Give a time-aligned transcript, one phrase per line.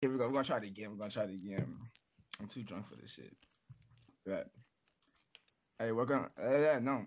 [0.00, 0.26] Here we go.
[0.26, 0.90] We're gonna try it again.
[0.90, 1.76] We're gonna try it again.
[2.40, 3.36] I'm too drunk for this shit.
[4.24, 4.46] But
[5.78, 6.26] hey, welcome.
[6.38, 7.04] Hey, yeah, no,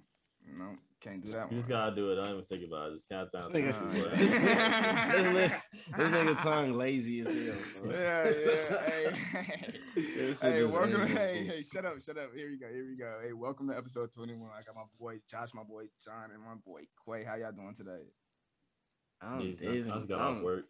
[0.55, 1.57] no, can't do that You one.
[1.57, 2.19] just gotta do it.
[2.21, 2.95] I don't even think about it.
[2.95, 3.51] Just count down.
[3.51, 5.33] Nigga, three, Uh, two, this, one.
[5.33, 5.61] nigga,
[5.97, 7.81] this nigga tongue lazy as hell.
[7.81, 7.91] Bro.
[7.93, 8.79] yeah, yeah.
[8.85, 11.07] Hey, This hey, welcome.
[11.07, 12.29] Hey, hey, shut up, shut up.
[12.35, 12.67] Here we go.
[12.71, 13.19] Here we go.
[13.23, 14.49] Hey, welcome to episode 21.
[14.55, 17.23] I got my boy Josh, my boy John, and my boy Quay.
[17.23, 18.03] How y'all doing today?
[19.19, 19.91] I'm Jeez, I- dizzy.
[19.91, 20.65] I just got off work.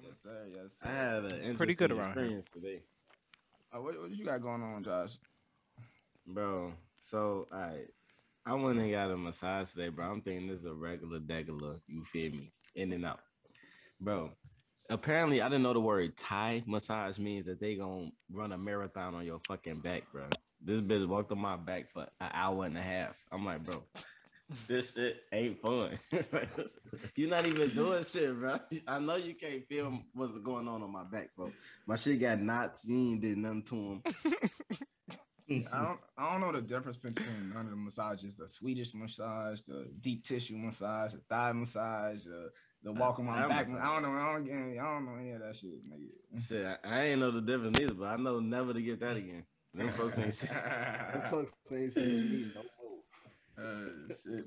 [0.00, 0.46] Yes, sir.
[0.54, 0.88] Yes, sir.
[0.88, 2.38] I had an Pretty good around here.
[2.38, 2.82] experience today,
[3.74, 5.18] Uh, what, what you got going on, Josh?
[6.26, 6.72] bro.
[7.00, 7.80] So I,
[8.46, 10.10] I went and got a massage today, bro.
[10.10, 11.80] I'm thinking this is a regular degular.
[11.88, 12.52] You feel me?
[12.74, 13.20] In and out,
[14.00, 14.30] bro.
[14.90, 19.14] Apparently, I didn't know the word Thai massage means that they gonna run a marathon
[19.14, 20.24] on your fucking back, bro.
[20.60, 23.16] This bitch walked on my back for an hour and a half.
[23.32, 23.82] I'm like, bro,
[24.68, 25.98] this shit ain't fun.
[27.16, 28.58] You're not even doing shit, bro.
[28.86, 31.52] I know you can't feel what's going on on my back, bro.
[31.86, 32.38] My shit got.
[32.84, 34.02] You ain't did nothing to him.
[35.72, 39.60] I don't I don't know the difference between none of the massages, the Swedish massage,
[39.62, 42.50] the deep tissue massage, the thigh massage, uh, the
[42.84, 43.68] the walk on my Thigh back.
[43.68, 44.18] I don't know.
[44.18, 46.42] I don't, get- I don't know any of that shit, nigga.
[46.48, 49.16] Shit, I, I ain't know the difference either, but I know never to get that
[49.16, 49.44] again.
[49.74, 52.62] Them folks ain't seen, them folks ain't seen me no.
[53.58, 54.46] Uh, shit.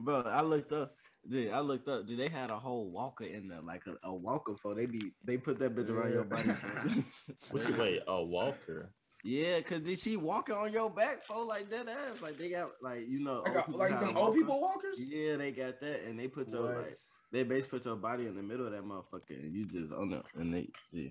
[0.00, 0.94] Bro, I looked up.
[1.28, 2.06] Dude, I looked up.
[2.06, 4.74] Dude, they had a whole walker in there, like a, a walker for.
[4.74, 6.50] They be they put that bitch around your body.
[6.50, 7.04] for-
[7.58, 8.00] What you wait?
[8.06, 8.90] A walker.
[9.24, 12.22] yeah, cause did she walking on your back for like that ass?
[12.22, 14.38] Like they got like you know Like, old a, people like got them old walker.
[14.38, 15.06] people walkers.
[15.08, 16.94] Yeah, they got that, and they put your like
[17.32, 20.12] they basically put your body in the middle of that motherfucker, and you just on
[20.12, 21.10] it, and they, yeah,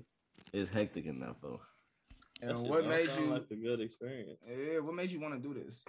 [0.53, 1.59] it's hectic enough for.
[2.41, 3.25] That And what made you?
[3.27, 4.39] like a good experience?
[4.47, 5.83] yeah, what made you want to do this?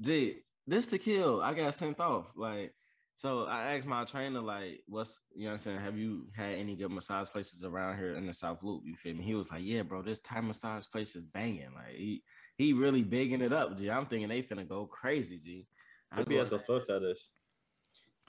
[0.00, 0.36] Dude,
[0.68, 1.40] this to kill.
[1.42, 2.26] I got sent off.
[2.36, 2.72] Like,
[3.16, 5.80] so I asked my trainer, like, what's you know what I'm saying?
[5.80, 8.82] Have you had any good massage places around here in the South Loop?
[8.84, 9.24] You feel me?
[9.24, 11.74] He was like, Yeah, bro, this Thai massage place is banging.
[11.74, 12.22] Like he
[12.56, 13.90] he really bigging it up, G.
[13.90, 15.66] I'm thinking they finna go crazy, G.
[16.12, 17.18] I Maybe go- as a foot fetish.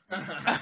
[0.12, 0.58] I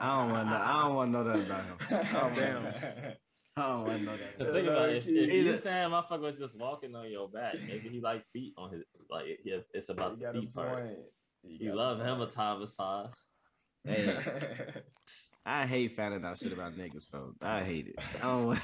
[0.00, 0.62] don't want to know.
[0.62, 2.06] I don't want to know that about him.
[2.14, 3.12] Oh, damn.
[3.58, 4.38] I don't know that.
[4.38, 7.28] Cause think about it, if, if you Either- saying motherfucker was just walking on your
[7.28, 10.54] back, maybe he like feet on his like he has, it's about You the feet
[10.54, 10.84] part.
[10.84, 10.98] point.
[11.42, 13.10] You love him a Thai massage.
[13.84, 14.18] Hey,
[15.46, 17.36] I hate finding out shit about niggas, folks.
[17.40, 17.94] I hate it.
[18.20, 18.60] I don't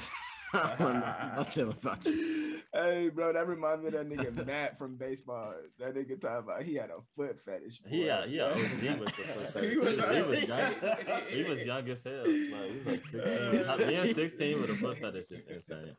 [0.53, 2.59] want, I don't want to know nothing about you.
[2.73, 5.53] Hey, bro, that reminds me of that nigga Matt from baseball.
[5.79, 7.81] That nigga talking about he had a foot fetish.
[7.87, 8.05] He boy.
[8.05, 9.77] yeah, yeah, OG with the foot He fetish.
[9.77, 11.21] was He, he was like- young.
[11.29, 12.23] He was young as hell.
[12.25, 13.63] Like he was like sixteen.
[13.69, 13.77] Uh.
[13.77, 15.95] Being sixteen with a foot fetish is insane.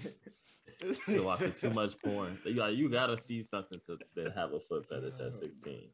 [1.06, 2.38] You're watching too much porn.
[2.44, 5.90] You Like you gotta see something to then have a foot fetish at sixteen.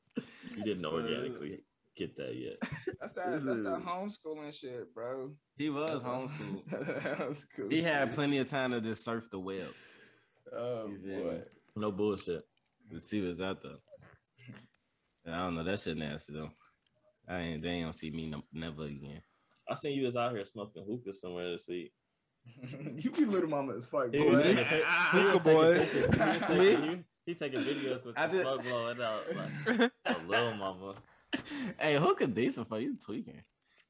[0.56, 1.02] You didn't know uh.
[1.02, 1.60] organically
[1.96, 2.56] get that yet.
[3.00, 3.32] That's that.
[3.32, 5.32] This That's is- that homeschooling shit, bro.
[5.56, 6.68] He was homeschooled.
[7.18, 7.70] homeschool.
[7.72, 9.68] He had plenty of time to just surf the web
[10.56, 11.42] Oh boy.
[11.74, 12.44] No bullshit.
[12.90, 13.72] and see what's out there.
[15.34, 15.64] I don't know.
[15.64, 16.50] That shit nasty though.
[17.28, 17.62] I ain't.
[17.62, 19.20] They ain't gonna see me no, never again.
[19.68, 21.92] I seen you was out here smoking hookah somewhere this week.
[23.02, 24.82] you be little mama as fuck, boy.
[24.86, 25.90] Ah, he Hookah taking boys.
[25.90, 26.14] pictures.
[26.14, 29.22] He taking, he, he taking videos with I the did- smoke blowing out.
[29.34, 30.94] Like, a little mama.
[31.80, 33.42] hey, hookah decent for you tweaking.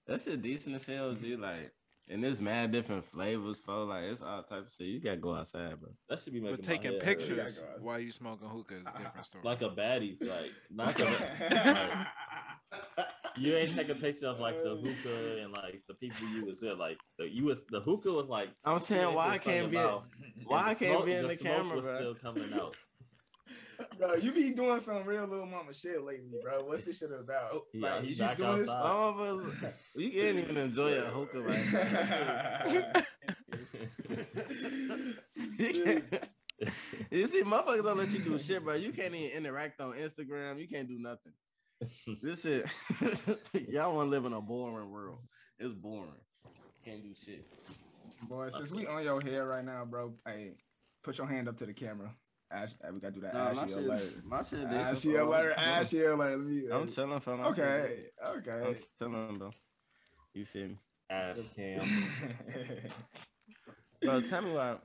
[0.06, 1.36] That shit decent as hell, G.
[1.36, 1.72] Like,
[2.08, 4.86] and there's mad different flavors for like it's all type of shit.
[4.86, 5.91] You gotta go outside, bro.
[6.08, 8.80] That should be making But my taking head pictures Yeah, while you smoking hookah is
[8.86, 9.44] a different story.
[9.44, 11.04] like a baddie, like not the,
[12.97, 16.60] like, you ain't taking pictures of like the hookah and like the people you was
[16.62, 16.78] with.
[16.78, 18.50] Like the you was the hookah was like.
[18.64, 19.76] I'm saying why I can't be.
[19.76, 19.98] Why
[20.50, 21.97] I and the can't smoke- be in the, smoke camera, was bro?
[21.98, 22.76] Still coming out.
[23.98, 26.64] Bro, you be doing some real little mama shit lately, bro.
[26.64, 27.62] What's this shit about?
[27.72, 28.69] Yeah, like, he's you back doing this?
[28.69, 28.82] outside.
[28.82, 33.06] Some of us, you can't even enjoy a hookah right
[35.59, 36.03] you,
[37.10, 38.75] you see, motherfuckers don't let you do shit, bro.
[38.75, 40.60] You can't even interact on Instagram.
[40.60, 41.32] You can't do nothing.
[42.22, 42.66] This shit,
[43.69, 45.19] y'all want to live in a boring world.
[45.59, 46.10] It's boring.
[46.84, 47.47] Can't do shit.
[48.22, 50.53] Boy, since we on your hair right now, bro, hey,
[51.04, 52.15] put your hand up to the camera.
[52.51, 53.34] Ash, we gotta do that.
[53.34, 54.03] Nah, my Ashy shit, alert.
[54.25, 54.60] my shit.
[54.60, 55.28] decent, Ashy bro.
[55.28, 55.54] alert.
[55.59, 56.39] I'm- Ashy alert.
[56.39, 56.69] Let me.
[56.71, 57.41] I'm chilling, fam.
[57.41, 58.09] I'm Okay.
[58.25, 58.39] chilling.
[58.39, 58.69] Okay.
[58.69, 59.51] I'm chilling, bro.
[60.34, 60.78] You feel me?
[61.10, 61.81] Ash cam.
[64.03, 64.77] Bro, tell me why.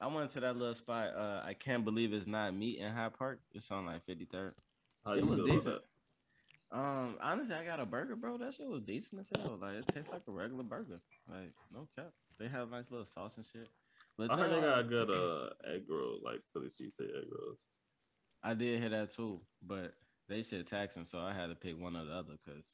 [0.00, 1.08] I went to that little spot.
[1.14, 3.40] Uh, I can't believe it's not meat in Hyde Park.
[3.52, 4.52] It's on like 53rd.
[5.04, 5.80] How It was decent.
[6.72, 8.38] Um, honestly, I got a burger, bro.
[8.38, 9.58] That shit was decent as hell.
[9.60, 11.00] Like it tastes like a regular burger.
[11.28, 12.12] Like no cap.
[12.38, 13.68] They have nice little sauce and shit.
[14.20, 14.32] But?
[14.32, 17.58] I heard they got a good uh egg roll, like Philly cheesesteak egg rolls.
[18.42, 19.94] I did hear that too, but
[20.28, 22.66] they said taxing, so I had to pick one or the other because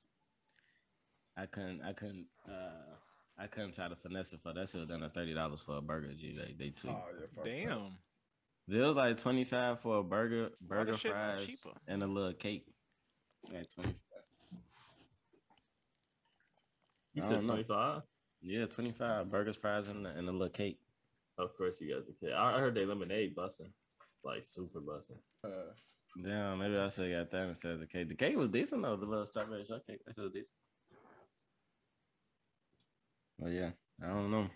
[1.36, 1.82] I couldn't.
[1.82, 2.26] I couldn't.
[2.48, 2.96] uh
[3.38, 4.68] I couldn't try to finesse it for that.
[4.68, 6.12] Should have done a thirty dollars for a burger.
[6.18, 6.90] G, they they took.
[6.90, 7.50] Oh, yeah, fuck that.
[7.50, 7.98] Damn.
[8.68, 12.06] It was like twenty five for a burger, burger this shit not fries, and a
[12.06, 12.66] little cake.
[13.52, 14.56] Like twenty five.
[17.14, 17.52] You said don't know.
[17.54, 18.02] 25?
[18.42, 20.78] Yeah, twenty five burgers, fries, and, and a little cake.
[21.38, 22.32] Of course you got the kid.
[22.34, 23.72] I I heard they lemonade busting.
[24.24, 25.18] Like super busting.
[25.44, 25.72] Uh,
[26.24, 28.08] Damn, maybe I should have got that instead of the cake.
[28.08, 28.96] The cake was decent though.
[28.96, 30.48] The little strawberry shortcake, that was decent.
[33.38, 33.70] But yeah,
[34.02, 34.48] I don't know.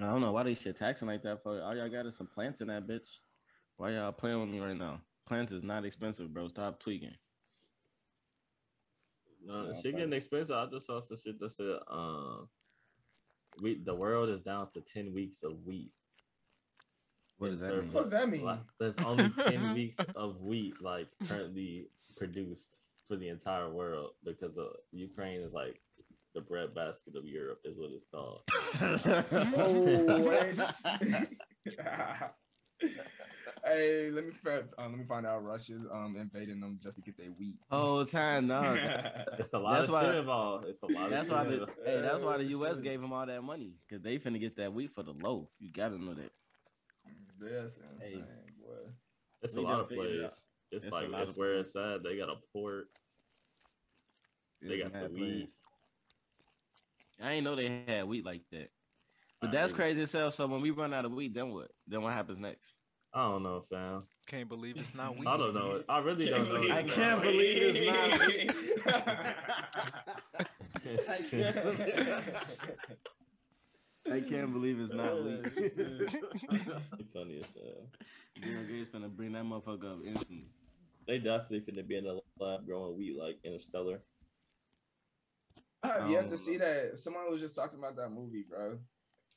[0.00, 2.26] I don't know why they shit taxing like that for all y'all got is some
[2.28, 3.08] plants in that bitch.
[3.78, 5.00] Why y'all playing with me right now?
[5.26, 6.48] Plants is not expensive, bro.
[6.48, 7.14] Stop tweaking.
[9.44, 10.26] No, Yeah, shit getting thanks.
[10.26, 10.56] expensive.
[10.56, 12.48] I just saw some shit that said um
[13.60, 15.92] we the world is down to 10 weeks of wheat.
[17.38, 17.90] What does that Sir, mean?
[17.90, 18.44] Fuck that mean?
[18.44, 24.56] Like, There's only 10 weeks of wheat like currently produced for the entire world because
[24.58, 25.80] of Ukraine is like
[26.34, 28.42] the breadbasket of Europe is what it's called.
[29.56, 30.58] oh, wait.
[33.64, 37.02] hey, let me fi- uh, let me find out Russia's um invading them just to
[37.02, 37.56] get their wheat.
[37.70, 38.60] Whole time, no.
[39.38, 40.66] It's a lot That's of why- shit involved.
[40.68, 42.76] It's a lot That's of why the hey, that's why the U.S.
[42.76, 42.84] shit.
[42.84, 45.48] gave them all that money because they finna get that wheat for the low.
[45.58, 46.32] You gotta know that.
[47.40, 48.06] That's Hey.
[48.14, 48.24] insane,
[48.60, 48.90] boy.
[49.42, 50.32] It's a lot of figured it
[50.72, 52.02] It's, It's like lot it's where it's at.
[52.02, 52.88] They got a port.
[54.60, 55.16] They got the wheat.
[55.18, 55.54] plays.
[57.22, 58.70] I ain't know they had wheat like that.
[59.40, 60.30] But that's crazy as hell.
[60.30, 61.70] So when we run out of weed, then what?
[61.86, 62.74] Then what happens next?
[63.14, 64.00] I don't know, fam.
[64.26, 65.26] Can't believe it's not weed.
[65.26, 65.84] I don't know it.
[65.88, 66.54] I really don't know.
[66.56, 68.50] believe- it, I can't believe it's not weed.
[74.10, 76.10] I can't believe it's not wheat.
[77.12, 77.88] Funny as hell.
[78.40, 80.48] Bill Gates finna bring that motherfucker up instantly.
[81.06, 84.00] They definitely finna be in the lab growing weed like Interstellar.
[85.82, 86.98] I have yet to see that.
[86.98, 88.78] Someone was just talking about that movie, bro.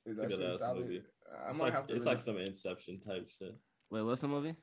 [0.06, 1.03] Is that It's a good-ass movie.
[1.45, 1.94] I It's might like have to.
[1.94, 3.56] it's really- like some Inception type shit.
[3.89, 4.56] Wait, what's the movie?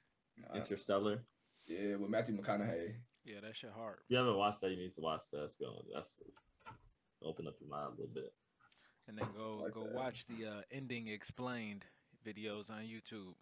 [0.50, 1.24] Uh, Interstellar.
[1.66, 2.94] yeah, with Matthew McConaughey.
[3.24, 3.98] Yeah, that shit hard.
[4.04, 5.38] If you haven't watched that, you need to watch that.
[5.40, 5.76] That's going.
[5.94, 6.16] That's
[7.22, 8.32] open up your mind a little bit.
[9.06, 9.92] And then go Like go that.
[9.94, 11.84] watch the uh, ending explained
[12.26, 13.34] videos on YouTube.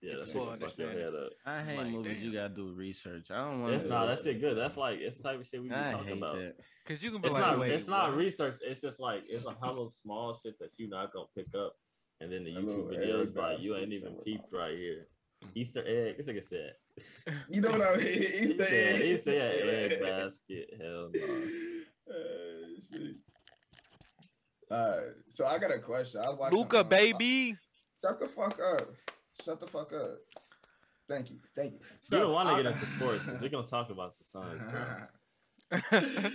[0.00, 1.32] Yeah, that's what the shit full gonna fuck your up.
[1.44, 2.18] I hate Like, movies.
[2.22, 3.30] You gotta do research.
[3.32, 3.74] I don't want.
[3.74, 4.56] It's not that shit good.
[4.56, 6.36] That's like it's the type of shit we be I talking hate about.
[6.36, 6.54] that.
[6.86, 7.58] Cause you can be It's like, not.
[7.58, 8.56] wait, it's not research.
[8.64, 11.74] It's just like it's a hell of small shit that you not gonna pick up,
[12.20, 15.08] and then the YouTube videos like you ain't even peeped right here.
[15.54, 16.16] Easter egg.
[16.16, 16.72] This nigga said.
[17.50, 18.06] You know what I mean?
[18.08, 19.00] He Easter said, egg.
[19.02, 20.70] he said egg basket.
[20.80, 22.14] Hell no.
[22.14, 23.16] Uh, shit.
[24.70, 24.96] Uh,
[25.28, 26.20] so I got a question.
[26.20, 26.58] I was watching.
[26.58, 27.56] Luka, baby.
[28.04, 28.82] Shut the fuck up.
[29.44, 30.18] Shut the fuck up.
[31.08, 31.36] Thank you.
[31.56, 31.78] Thank you.
[32.12, 33.26] you don't want to I- get into sports.
[33.40, 36.32] We're gonna talk about the Suns, bro.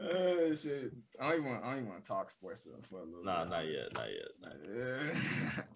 [0.00, 0.92] oh shit!
[1.20, 1.64] I don't even want.
[1.64, 3.24] I don't even want to talk sports though, for a little.
[3.24, 3.82] Nah, bit, not honestly.
[3.82, 4.28] yet, not yet.
[4.42, 5.66] Not yet.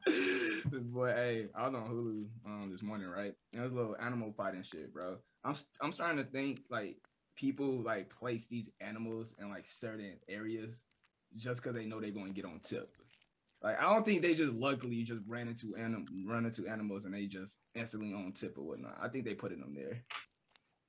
[0.73, 3.33] this boy, hey, I was on Hulu um this morning, right?
[3.53, 5.17] And it was a little animal fighting shit, bro.
[5.45, 6.97] I'm I'm starting to think like
[7.37, 10.83] people like place these animals in like certain areas
[11.37, 12.91] just because they know they're going to get on tip.
[13.63, 17.15] Like I don't think they just luckily just ran into anim- run into animals and
[17.15, 18.99] they just instantly on tip or whatnot.
[19.01, 20.05] I think they put it them there.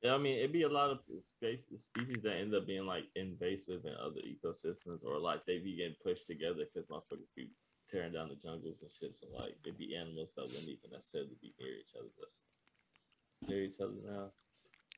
[0.01, 3.83] Yeah, I mean, it'd be a lot of species that end up being like invasive
[3.83, 7.49] in other ecosystems, or like they be getting pushed together because motherfuckers be
[7.91, 9.17] tearing down the jungles and shit.
[9.17, 12.07] So like, it'd be animals that wouldn't even necessarily be near each other.
[12.17, 14.31] That's near each other now.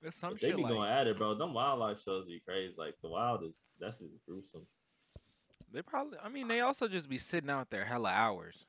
[0.01, 1.33] There's some But they shit be like going at it, bro.
[1.33, 2.75] Them wildlife shows be crazy.
[2.77, 4.67] Like the wild is that's just gruesome.
[5.73, 6.17] They probably.
[6.23, 8.65] I mean, they also just be sitting out there hella hours,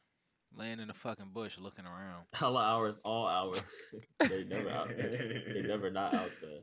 [0.56, 2.24] laying in the fucking bush looking around.
[2.32, 3.60] Hella hours, all hours.
[4.20, 5.42] they never out there.
[5.54, 6.60] They never not out there.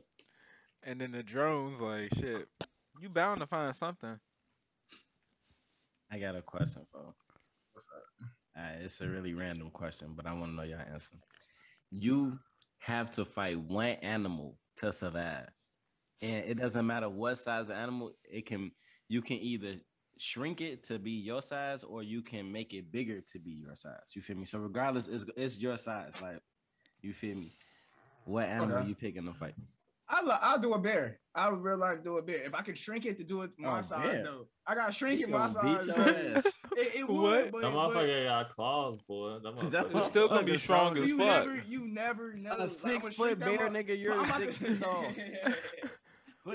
[0.82, 2.48] And then the drones, like shit,
[3.00, 4.18] you bound to find something.
[6.10, 7.14] I got a question for.
[7.72, 8.28] What's up?
[8.56, 11.14] Uh, it's a really random question, but I want to know your answer.
[11.90, 12.38] You
[12.80, 15.48] have to fight one animal to survive,
[16.20, 18.12] and it doesn't matter what size of animal.
[18.24, 18.72] It can
[19.08, 19.74] you can either
[20.20, 23.74] shrink it to be your size, or you can make it bigger to be your
[23.74, 24.12] size.
[24.14, 24.44] You feel me?
[24.44, 26.14] So regardless, it's it's your size.
[26.20, 26.40] Like
[27.02, 27.50] you feel me?
[28.26, 28.88] What animal Okay.
[28.88, 29.54] you picking to fight?
[30.12, 31.20] I'll, I'll do a bear.
[31.36, 32.42] I would really like life do a bear.
[32.42, 34.22] If I could shrink it to do it my Oh, size, bear.
[34.24, 34.46] though.
[34.66, 35.86] I gotta shrink it my size.
[35.86, 36.46] beat your ass.
[36.76, 37.50] It, it would, What?
[37.50, 39.38] but, That but motherfucker got claws, boy.
[39.42, 39.96] That That motherfucker.
[39.98, 41.46] It's still gonna be motherfucker strong strong as you fuck.
[41.46, 42.52] never, you never know.
[42.58, 45.04] A six shrink foot bear, mo- nigga, you're I'm six to- feet tall.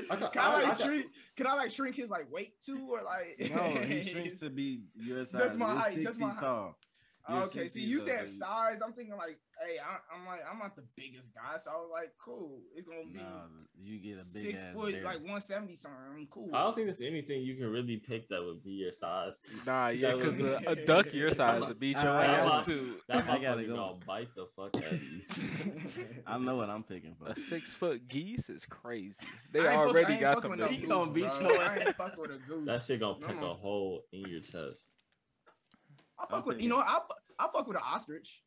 [0.10, 1.06] I got- Can I like I got- shrink?
[1.36, 3.52] Can I like shrink his like weight too, or like?
[3.54, 5.42] No, he shrinks to be your size.
[5.42, 6.40] Just my height, Six just feet my height.
[6.40, 6.78] tall.
[7.28, 8.80] You're okay, six see, feet you tall, said so size.
[8.86, 11.90] I'm thinking like, hey, I, I'm like, I'm not the biggest guy, so I was
[11.92, 12.60] like, cool.
[12.76, 13.48] It's gonna be Nah,
[13.82, 15.04] you get a big six ass foot, bear.
[15.04, 16.28] like 170 something.
[16.30, 16.50] Cool.
[16.54, 19.40] I don't think there's anything you can really pick that would be your size.
[19.66, 22.66] Nah, yeah, because would- a, a duck your size would beat your I- I- ass
[22.68, 22.96] too.
[23.08, 23.76] That I gotta go.
[23.76, 25.22] gonna bite the fuck out of you.
[26.28, 27.28] I know what I'm picking for.
[27.32, 29.16] A six foot geese is crazy.
[29.52, 30.60] They I ain't fuck- already got fucking them.
[30.60, 32.12] no He gonna goose, beat your I ain't ass.
[32.18, 32.66] with a goose.
[32.68, 33.52] That shit gonna No, pick no.
[33.52, 34.86] a hole in your chest.
[36.20, 37.00] I fuck with you know I
[37.40, 38.42] I fuck with an ostrich.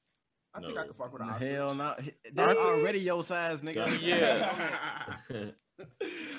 [0.55, 0.85] I think I No.
[0.89, 1.53] can fuck with an ostrich.
[1.53, 1.95] Hell no,
[2.33, 3.87] they're already your size, nigga.
[4.03, 5.13] Yeah.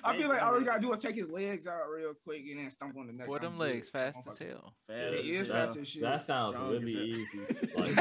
[0.04, 2.60] I feel like all we gotta do is take his legs out real quick and
[2.60, 3.28] then stomp on the neck.
[3.28, 3.60] Boy, I'm them good.
[3.60, 4.74] legs fast as fucking- hell.
[4.90, 6.02] It is that, fast as shit.
[6.02, 7.40] that sounds Strong really easy.
[7.78, 7.96] Like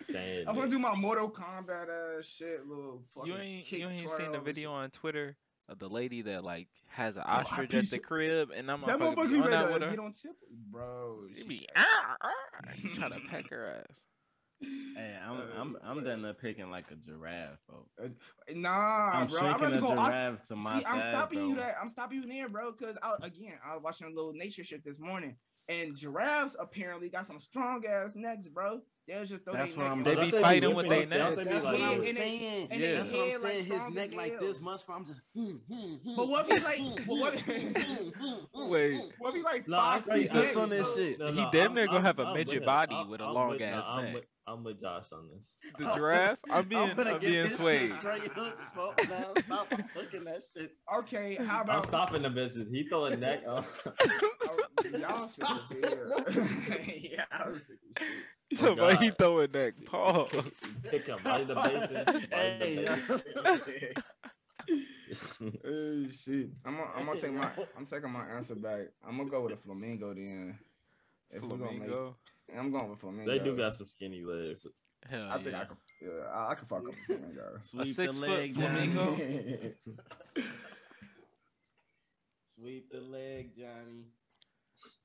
[0.00, 3.88] saying I'm gonna do my Mortal Kombat ass shit, little fucking You ain't kick you
[3.88, 5.36] ain't twirl seen the video on Twitter
[5.68, 8.80] of the lady that like has an I ostrich be at the crib and I'm
[8.82, 9.90] That motherfucker motherfucker be be on that ready with her.
[9.90, 10.36] get on tip,
[10.70, 11.26] bro.
[11.34, 12.30] She she- be ah, ah,
[12.82, 14.02] you try to peck her ass.
[14.62, 17.90] Hey, I'm I'm I'm done up picking like a giraffe, folks.
[18.54, 18.70] Nah,
[19.12, 19.40] I'm bro.
[19.40, 19.88] I'm about shaking a go.
[19.88, 21.48] giraffe to my See, side, I'm stopping bro.
[21.48, 22.72] you that I'm stopping you there, bro.
[22.72, 25.36] Because I, again, I was watching a little nature shit this morning,
[25.68, 28.80] and giraffes apparently got some strong ass necks, bro.
[29.06, 31.44] They'll just throw That's what I'm neck They be fighting with they up- neck.
[31.46, 32.68] That's what I'm saying.
[32.72, 33.64] and they That's what I'm like, saying.
[33.66, 34.96] His neck like this much, bro.
[34.96, 35.20] I'm just.
[35.34, 39.00] Hmm, hmm, hmm, but what if he's like, what, Wait.
[39.18, 41.20] what if he like No, five actually, feet he on this shit.
[41.20, 43.84] He damn I'm- near gonna have a I'm midget body with a I'm long ass
[44.02, 44.24] neck.
[44.48, 45.54] I'm with Josh on this.
[45.76, 46.38] The giraffe?
[46.50, 47.90] I'm being I'm gonna I'm get being this swayed.
[47.90, 49.08] straight hooks, folks.
[49.08, 50.72] Now stop looking that shit.
[50.98, 51.78] Okay, how about?
[51.80, 52.68] I'm stopping the business.
[52.70, 53.58] He throwing neck on.
[53.58, 53.90] Uh,
[54.46, 54.58] oh,
[54.98, 56.08] y'all sick as hell.
[56.14, 56.76] Y'all sick as
[57.66, 58.12] shit.
[58.54, 60.50] Somebody oh, he throwing that Pause.
[60.84, 62.04] Pick him right in the basin.
[62.06, 63.92] Right in Hey, the basin.
[65.64, 66.50] Oh shit!
[66.64, 68.88] I'm gonna, I'm gonna take my I'm taking my answer back.
[69.06, 70.58] I'm gonna go with a flamingo then.
[71.30, 72.16] If we're gonna make, Flamingo.
[72.56, 73.30] I'm going with flamingo.
[73.30, 74.66] they do got some skinny legs.
[75.08, 75.60] Hell I think yeah.
[75.60, 75.76] I could.
[76.02, 77.58] Yeah, I, I could fuck up a flamingo.
[77.60, 78.74] Sweep six the foot leg down.
[78.74, 79.16] flamingo?
[82.54, 84.06] Sweep the leg, Johnny.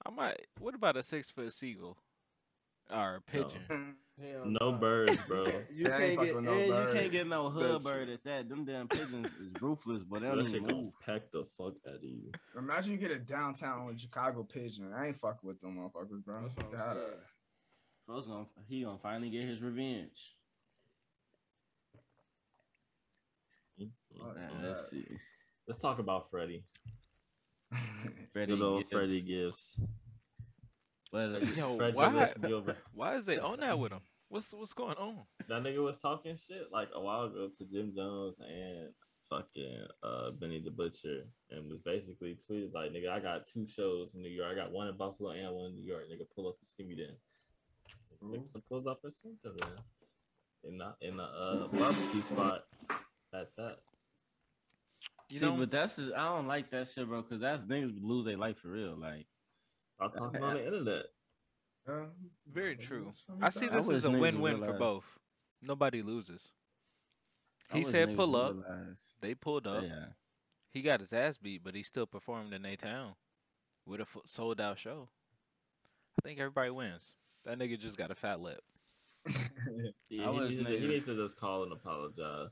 [0.06, 0.48] I might.
[0.60, 1.98] What about a six foot seagull
[2.92, 3.60] or a pigeon?
[3.70, 5.46] Mm, hell No birds, bro.
[5.46, 6.94] You Yeah, I ain't can't get with no and you bird.
[6.94, 8.50] can't get no eh, That's hood bird at that.
[8.50, 10.94] Them damn pigeons is ruthless, but they don't That shit even gonna move.
[11.06, 12.32] peck the fuck out of you.
[12.58, 14.92] Imagine you get a downtown Chicago pigeon.
[14.94, 16.42] I ain't fucking with them motherfuckers, bro.
[16.44, 17.12] That's what I'm Gotta- saying.
[18.28, 20.36] Gonna he gonna finally get his revenge.
[24.20, 25.06] Fuck Man, let's see.
[25.68, 26.64] Let's talk about Freddie.
[28.34, 28.92] Freddie Good old Gibbs.
[28.92, 29.80] Freddie Gibbs.
[31.12, 32.32] But, uh, Yo, why?
[32.94, 34.00] Why is they on that with him?
[34.30, 35.18] What's what's going on?
[35.50, 38.88] That nigga was talking shit like a while ago to Jim Jones and
[39.30, 44.16] fucking uh Benny the Butcher and was basically tweeted like nigga I got two shows
[44.16, 44.52] in New York.
[44.54, 46.04] I got one in Buffalo and one in New York.
[46.10, 47.18] Nigga pull up and see me then.
[48.24, 50.72] Nigga pulls up and see them then.
[50.72, 52.64] In the in the uh barbecue spot
[53.34, 53.80] at that.
[55.30, 57.22] You see, know, but that's just, I don't like that shit, bro.
[57.24, 58.96] Cause that's niggas lose their life for real.
[58.98, 59.26] Like
[60.10, 61.06] Stop talking on the internet.
[61.88, 62.06] Yeah.
[62.52, 63.12] very true.
[63.42, 63.72] I see saying.
[63.72, 65.06] I this wish as a niggas would win-win for both.
[65.62, 66.52] Nobody loses.
[67.74, 68.54] He said pull up.
[68.54, 69.84] realize- They pulled up.
[69.84, 70.08] Yeah,
[70.72, 73.16] He got his ass beat, but he still performed in a town
[73.86, 75.10] with a sold out show.
[76.20, 77.16] I think everybody wins.
[77.46, 78.62] That nigga just got a fat lip.
[80.10, 82.52] Yeah, I he, was needs to, he needs to just call and apologize.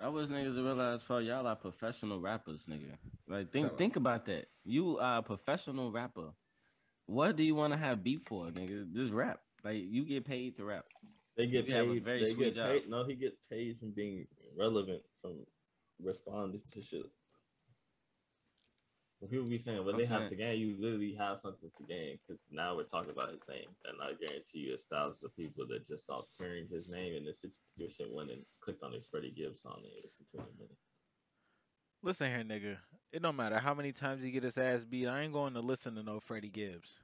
[0.00, 2.96] I wish niggas would realize, for y'all are professional rappers, nigga.
[3.26, 4.46] Like think So- think about that.
[4.64, 6.30] You are a professional rapper.
[7.06, 8.92] What do you want to have beef for, nigga?
[8.92, 9.40] This rap.
[9.64, 10.84] Like you get paid to rap.
[11.36, 12.04] They get You have a paid.
[12.04, 12.68] very they get job.
[12.68, 12.88] paid.
[12.88, 14.26] No, he gets paid from being
[14.58, 15.44] relevant from
[16.02, 17.06] responding to shit.
[19.18, 21.70] When people be saying, "Well, I'm they have saying- to gain," you literally have something
[21.78, 25.22] to gain because now we're talking about his name, and I guarantee you, it's thousands
[25.24, 28.94] of people that just off hearing his name in this situation went and clicked on
[28.94, 30.46] a Freddie Gibbs song and listened to him.
[30.60, 30.76] in it.
[32.02, 32.76] Listen here, nigga.
[33.12, 35.06] It don't matter how many times he get his ass beat.
[35.06, 36.94] I ain't going to listen to no Freddie Gibbs.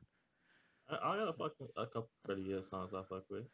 [0.91, 3.45] I, I got a fuck a couple Freddie Gibbs songs I fuck with.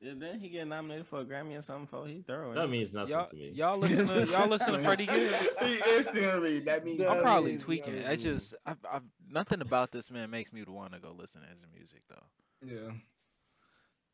[0.00, 2.54] Yeah, then he get nominated for a Grammy or something for he thorough.
[2.54, 3.50] That means nothing Y'all, to me.
[3.54, 5.34] y'all listen to y'all listen to Freddie Gibbs.
[5.60, 8.06] Instantly, that means I'm probably means tweaking.
[8.06, 11.48] I just, I've, I've, nothing about this man makes me want to go listen to
[11.48, 12.66] his music though.
[12.66, 12.92] yeah.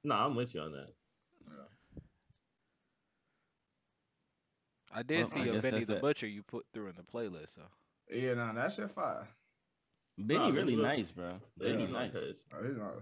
[0.03, 0.89] No, I'm with you on that.
[4.93, 6.03] I did Well, see I your Benny the that.
[6.03, 7.55] Butcher you put through in the playlist.
[7.57, 7.63] So
[8.11, 9.29] Yeah, no, that shit fire.
[10.19, 11.29] Benny Nah, really look- nice, bro.
[11.57, 12.15] They Benny be nice.
[12.15, 12.25] nice.
[12.55, 12.95] Oh, he's not.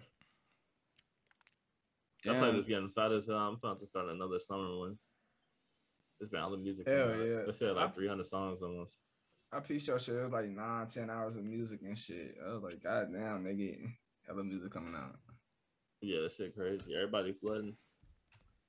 [2.24, 2.42] That Damn.
[2.42, 3.36] playlist getting fat as hell.
[3.36, 4.98] I'm about to start another summer one.
[6.20, 6.86] It's been all the music.
[6.88, 7.26] Hell coming out.
[7.26, 7.42] yeah.
[7.44, 8.98] That shit had like I- 300 songs almost.
[9.52, 10.16] I pieced your shit.
[10.16, 12.36] It was like nine, ten hours of music and shit.
[12.44, 13.94] I was like, God damn, they getting
[14.26, 15.16] hella music coming out.
[16.00, 16.94] Yeah, that shit crazy.
[16.94, 17.76] Everybody flooding.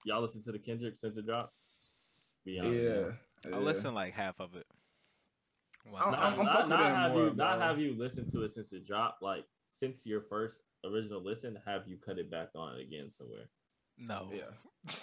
[0.05, 1.53] Y'all listen to the Kendrick since it dropped?
[2.45, 2.75] Be honest.
[2.83, 3.11] Yeah.
[3.53, 3.63] I yeah.
[3.63, 4.65] listened like half of it.
[5.89, 6.19] One I'm- Not.
[6.19, 8.73] I'm not, fucking not with have more, you not have you listened to it since
[8.73, 9.21] it dropped.
[9.21, 13.49] Like since your first original listen, have you cut it back on again somewhere?
[13.97, 14.29] no.
[14.33, 14.91] Yeah.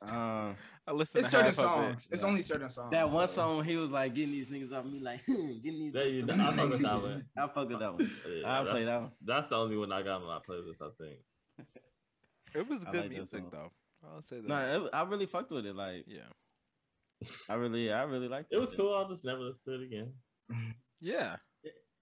[0.00, 0.56] Um,
[0.88, 2.06] I listened It's to certain half of songs.
[2.06, 2.12] it.
[2.14, 2.28] It's Yeah.
[2.28, 2.90] only certain songs.
[2.92, 5.92] that one so- song he was like getting these niggas off me, like getting these.
[5.92, 6.36] There you niggas go.
[6.56, 7.26] I fuck with that one.
[7.36, 8.10] I fuck with that one.
[8.26, 9.10] Yeah, I'll that's, play that one.
[9.22, 10.80] that's the only one I got on my playlist.
[10.80, 11.18] I think.
[12.54, 13.70] It was good like music though.
[14.02, 14.48] I'll say that.
[14.48, 15.76] No, it, I really fucked with it.
[15.76, 16.20] Like yeah.
[17.48, 18.94] I really, I really liked It It was cool.
[18.94, 20.12] I'll just never listen to it again.
[21.00, 21.36] Yeah.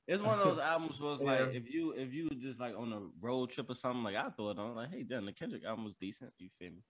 [0.07, 1.47] It's one of those albums where it's like Yeah.
[1.59, 4.51] if you if you just like on a road trip or something, like I throw
[4.51, 6.33] it on, like, hey, damn, the Kendrick album was decent.
[6.39, 6.83] You feel me?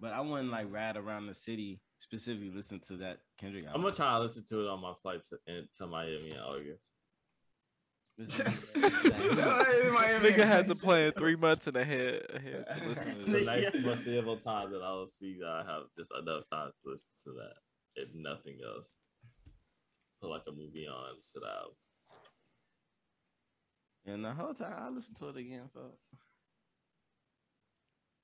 [0.00, 3.94] But I wouldn't like ride around the city specifically listen to that Kendrick I'm gonna
[3.94, 6.82] try to listen to it on my flight to, to Miami in August.
[8.16, 8.46] Listen
[10.24, 12.22] Nigga had to plan three months in ahead.
[12.32, 13.46] ahead to listen to The this.
[13.46, 17.32] next foreseeable time that I'll see that I have just enough time to listen to
[17.32, 17.54] that,
[17.96, 18.88] if nothing else.
[20.20, 21.48] Put like a movie on to that.
[21.48, 21.74] album.
[24.06, 25.80] And the whole time I listened to it again, so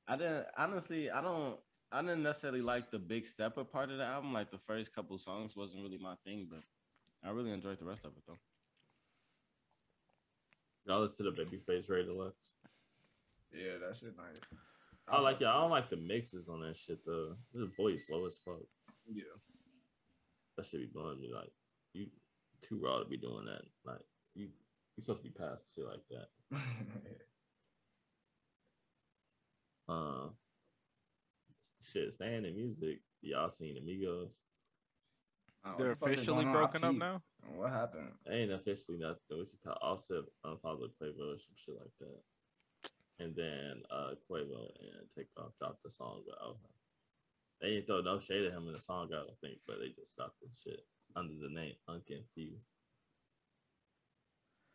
[0.06, 1.10] I didn't honestly.
[1.10, 1.56] I don't.
[1.92, 4.32] I didn't necessarily like the big stepper part of the album.
[4.32, 6.60] Like the first couple songs wasn't really my thing, but
[7.24, 8.38] I really enjoyed the rest of it though.
[10.86, 12.52] Y'all listen to the Babyface Ray Deluxe.
[13.52, 14.40] Yeah, that shit nice.
[15.08, 15.46] I like it.
[15.46, 17.34] I don't like the mixes on that shit though.
[17.52, 18.60] His voice low as fuck.
[19.12, 19.22] Yeah.
[20.56, 21.50] That should be blowing me like
[21.92, 22.06] you
[22.60, 23.62] too raw to be doing that.
[23.84, 24.02] Like
[24.34, 24.48] you
[24.96, 26.58] you supposed to be past shit like that.
[29.88, 30.28] Uh
[31.82, 33.00] shit, staying in music.
[33.22, 34.30] Y'all seen Amigos.
[35.64, 36.56] Oh, They're the fuck is officially going on?
[36.56, 37.22] I broken up now.
[37.54, 38.12] What happened?
[38.30, 39.20] ain't officially nothing.
[39.30, 39.78] What's it called?
[39.82, 42.20] Offset unfollowed Quavo or some shit like that.
[43.24, 46.72] And then uh Quavo and Takeoff dropped the song, but I was like,
[47.60, 49.88] they didn't throw no shade at him in the song, I don't think, but they
[49.88, 50.80] just dropped this shit
[51.16, 52.52] under the name Unkin Few.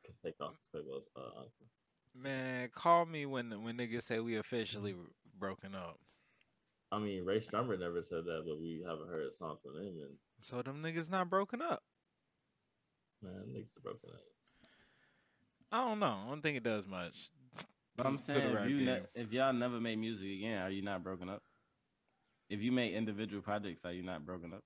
[0.06, 1.68] Cause Takeoff is Quavo's uh uncle.
[2.14, 5.00] Man, call me when when niggas say we officially r-
[5.40, 6.00] broken up.
[6.92, 9.96] I mean, Rae Sremmurd never said that, but we haven't heard a song from him,
[10.02, 11.82] and So them niggas not broken up.
[13.22, 14.20] man, niggas are broken up.
[15.72, 16.20] I don't know.
[16.26, 17.32] I don't think it does much.
[17.96, 20.62] But I'm to- to the saying if you ne- if y'all never made music again,
[20.62, 21.42] are you not broken up?
[22.50, 24.64] If you make individual projects, are you not broken up?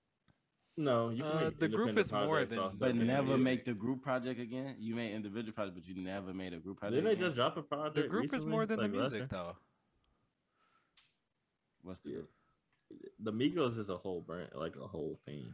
[0.76, 3.44] No, you can Uh, make the group is more projects than- But never music.
[3.44, 4.76] make the group project again.
[4.80, 6.96] You made individual projects, but you never made a group project.
[6.96, 7.26] Didn't they again?
[7.26, 7.96] just drop a project?
[7.96, 9.28] The group is more than like the music year?
[9.28, 9.58] though.
[11.82, 12.22] What's the Yeah.
[13.20, 15.54] The Migos is a whole brand, like a whole thing.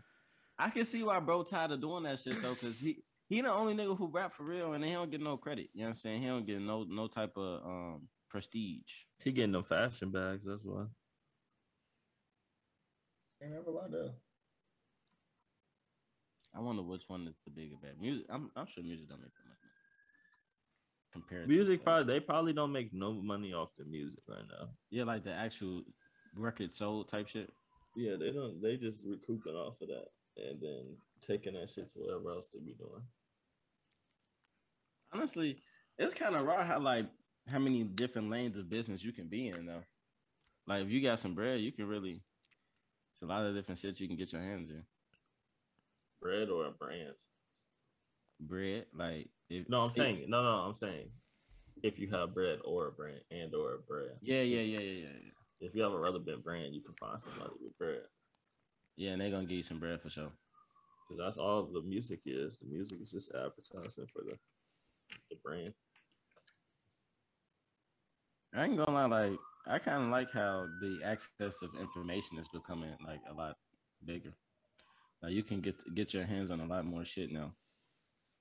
[0.58, 3.52] I can see why bro tired of doing that shit though, cause he he the
[3.52, 5.70] only nigga who rap for real, and he don't get no credit.
[5.74, 6.22] You know what I'm saying?
[6.22, 8.92] He don't get no no type of um prestige.
[9.24, 10.44] He getting them fashion bags.
[10.46, 10.86] That's why.
[13.42, 14.12] Ain't never lied though.
[16.56, 18.26] I wonder which one is the bigger bad music.
[18.30, 19.72] I'm I'm sure music don't make that much money.
[21.12, 21.84] Compared Music fashion.
[21.84, 24.70] probably they probably don't make no money off the music right now.
[24.90, 25.82] yeah, like the actual
[26.36, 27.52] record sold type shit.
[27.96, 28.62] Yeah, they don't.
[28.62, 30.84] They just recouping off of that and then
[31.26, 33.02] taking that shit to whatever else they be doing.
[35.14, 35.58] Honestly,
[35.98, 37.06] it's kind of raw how like
[37.48, 39.84] how many different lanes of business you can be in though.
[40.68, 42.22] Like if you got some bread, you can really.
[43.14, 44.84] It's a lot of different shit you can get your hands in.
[46.22, 47.14] Bread or a brand?
[48.42, 50.50] Bread, like if No, I'm if- saying no, no.
[50.50, 51.08] I'm saying
[51.82, 53.78] if you have bread or a brand and or a.
[54.22, 55.32] Yeah, yeah, yeah, yeah, yeah, yeah.
[55.66, 58.04] If you have a relevant brand, you can find somebody with bread.
[58.98, 60.32] Yeah, and they're gonna give you some bread for sure.
[61.10, 62.58] Because that's all the music is.
[62.60, 64.38] The music is just advertisement for the
[65.30, 65.74] the brand.
[68.54, 72.48] I ain't gonna lie, like I kind of like how the access of information is
[72.48, 73.58] becoming like a lot
[74.06, 74.34] bigger.
[75.22, 77.54] Like you can get get your hands on a lot more shit now,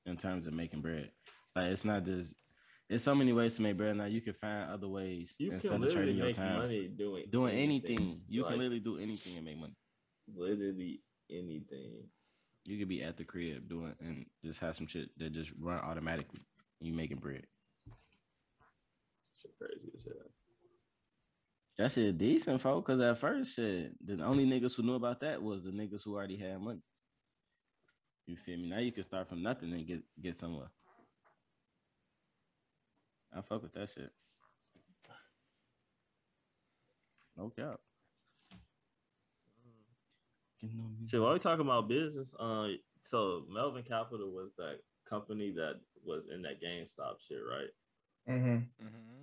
[0.06, 1.10] in terms of making bread.
[1.56, 2.34] Like it's not just
[2.88, 4.04] there's so many ways to make bread now.
[4.04, 6.58] You can find other ways You instead can of trading your make time.
[6.58, 9.74] money doing Doing anything, you Like, can literally do anything and make money.
[10.34, 12.08] literally anything.
[12.64, 15.78] You could be at the crib doing and just have some shit that just run
[15.80, 16.40] automatically.
[16.80, 17.46] You making bread.
[19.40, 20.30] Shit crazy as hell.
[21.76, 22.86] That shit decent, folk.
[22.86, 26.14] Cause at first, shit, the only niggas who knew about that was the niggas who
[26.14, 26.80] already had money.
[28.26, 28.68] You feel me?
[28.70, 30.70] Now you can start from nothing and get get somewhere.
[33.36, 34.10] I fuck with that shit.
[37.36, 37.80] No cap.
[40.60, 41.08] Getting.
[41.08, 42.68] So while we talking about business, uh,
[43.00, 48.34] so Melvin Capital was that company that was in that GameStop shit, right?
[48.36, 48.86] Mm-hmm.
[48.86, 49.14] hmm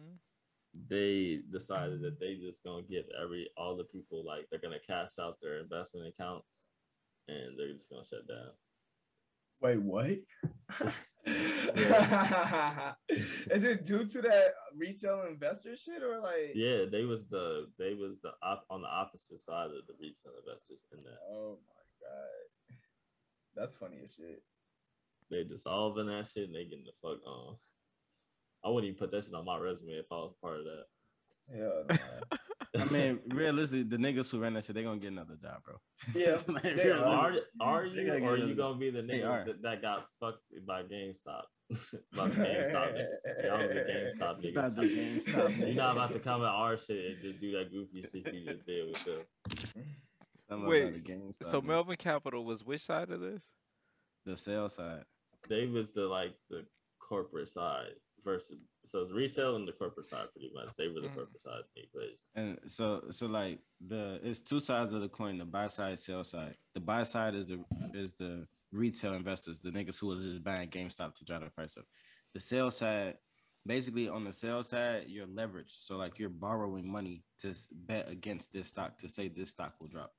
[0.88, 5.12] they decided that they just gonna give every all the people like they're gonna cash
[5.20, 6.48] out their investment accounts
[7.28, 8.52] and they're just gonna shut down.
[9.62, 10.18] Wait, what?
[11.26, 11.34] Is
[13.64, 16.52] it due to that retail investor shit or like?
[16.56, 20.34] Yeah, they was the they was the op, on the opposite side of the retail
[20.46, 22.78] investors in that Oh my god,
[23.56, 24.44] that's funny as shit.
[25.30, 27.56] they dissolving that shit and they getting the fuck on.
[28.64, 30.86] I wouldn't even put that shit on my resume if I was part of that.
[31.54, 31.98] Yeah, nah.
[32.78, 35.76] I mean, realistically, the niggas who ran that shit, they gonna get another job, bro.
[36.16, 37.04] Yeah, Like, they realistically.
[37.04, 40.06] Are are you gotta or get you gonna be the They niggas that, that got
[40.20, 41.44] fucked by GameStop?
[42.16, 43.44] by the GameStop niggas.
[43.44, 45.26] Y'all the GameStop About the niggas.
[45.26, 48.34] GameStop You're not about to come at our shit and just do that goofy shit
[48.34, 49.84] you just did with them.
[50.50, 51.66] Something Wait, the GameStop So niggas.
[51.66, 53.44] Melvin Capital was which side of this?
[54.26, 55.04] the sales side.
[55.50, 56.64] They was the like the
[57.00, 60.76] corporate side versus so it's retail and the corporate side pretty much.
[60.78, 61.16] They were the Mhm.
[61.16, 62.18] corporate side of the equation.
[62.36, 66.24] And so, so like the it's two sides of the coin: the buy side, sell
[66.24, 66.58] side.
[66.74, 70.70] The buy side is the is the retail investors, the niggas who was just buying
[70.70, 71.86] GameStop to drive the price up.
[72.34, 73.18] The sell side,
[73.66, 75.72] basically on the sell side, you're leveraged.
[75.86, 79.90] So like you're borrowing money to bet against this stock to say this stock will
[79.90, 80.16] drop.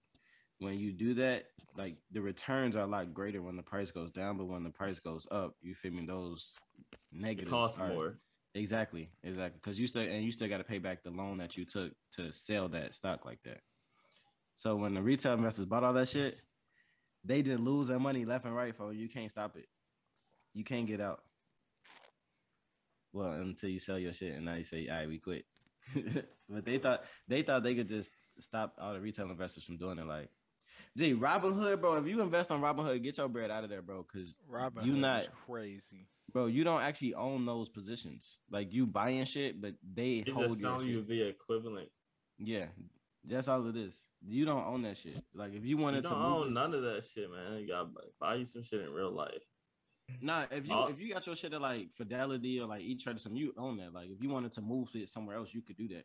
[0.59, 4.13] When you do that, like the returns are a lot greater when the price goes
[4.13, 6.05] down, but when the price goes up, you feel me?
[6.07, 6.55] Those
[6.93, 8.19] It negatives costs more.
[8.55, 9.59] Exactly, exactly.
[9.63, 11.93] Because you still and you still got to pay back the loan that you took
[12.17, 13.61] to sell that stock like that.
[14.55, 16.39] So when the retail investors bought all that shit,
[17.25, 19.67] they just lose their money left and right for you can't stop it.
[20.55, 21.23] You can't get out.
[23.13, 25.45] Well, until you sell your shit and now you say, all right, we quit.
[26.49, 29.99] but they thought they thought they could just stop all the retail investors from doing
[29.99, 30.07] it.
[30.07, 30.29] Like,
[30.97, 31.95] gee, Robinhood, bro.
[31.97, 34.03] If you invest on Robinhood, get your bread out of there, bro.
[34.05, 36.07] Cause Robin You Hood not- crazy.
[36.33, 38.39] bro, you don't actually own those positions.
[38.51, 40.95] Like you buying shit, but they They hold just your selling shit.
[40.97, 41.89] you the equivalent.
[42.39, 42.67] Yeah,
[43.25, 44.07] that's all it is.
[44.27, 45.23] You don't own that shit.
[45.35, 47.61] Like if you You wanted don't to own it- none of that shit, man.
[47.61, 47.89] You gotta
[48.21, 49.43] buy you some shit in real life.
[50.21, 50.47] nah.
[50.51, 53.17] If you all- if you got your shit at like Fidelity or like E Trade
[53.17, 53.93] or something, you own that.
[53.93, 56.05] Like if you wanted to move it somewhere else, you could do that.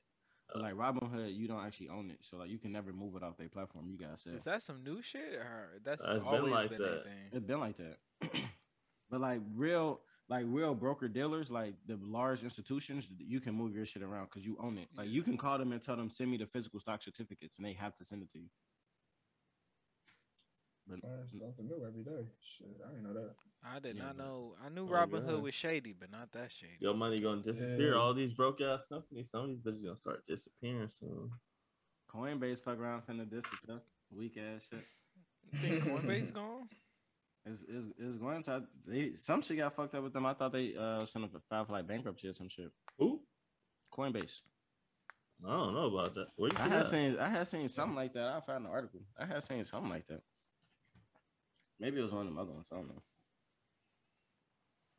[0.53, 3.23] But like Robinhood, you don't actually own it, so like you can never move it
[3.23, 3.87] off their platform.
[3.89, 4.33] You gotta sell.
[4.33, 6.99] Is that some new shit or that's Uh, it's been always like been that.
[6.99, 7.29] a thing?
[7.33, 7.97] It's been like that.
[9.09, 13.85] but like real, like real broker dealers, like the large institutions, you can move your
[13.85, 14.87] shit around because you own it.
[14.95, 17.65] Like you can call them and tell them send me the physical stock certificates, and
[17.65, 18.47] they have to send it to you.
[20.89, 22.27] But Learn something new every day.
[22.41, 23.31] Shit, I didn't know that.
[23.63, 24.55] I did Yeah, not know.
[24.65, 25.31] I knew Oh, Robin God.
[25.31, 26.77] Hood was shady, but not that shady.
[26.79, 27.91] Your money gonna disappear.
[27.93, 27.99] Yeah.
[27.99, 31.31] All these broke ass companies, some of these bitches gonna start disappearing soon.
[32.13, 33.81] Coinbase fuck around finna disappear.
[34.11, 34.85] Weak ass shit.
[35.51, 36.67] You think Coinbase gone?
[37.49, 40.25] It's, it's, it's going to they some shit got fucked up with them.
[40.25, 42.69] I thought they uh was gonna file for like bankruptcy or some shit.
[42.99, 43.21] Who?
[43.93, 44.41] Coinbase.
[45.45, 46.27] I don't know about that.
[46.35, 46.87] Where you I see had that?
[46.87, 48.27] seen I had seen something like that.
[48.33, 48.99] I found an article.
[49.17, 50.23] I had seen something like that.
[51.79, 52.65] Maybe it was one of them other ones.
[52.71, 53.01] I don't know.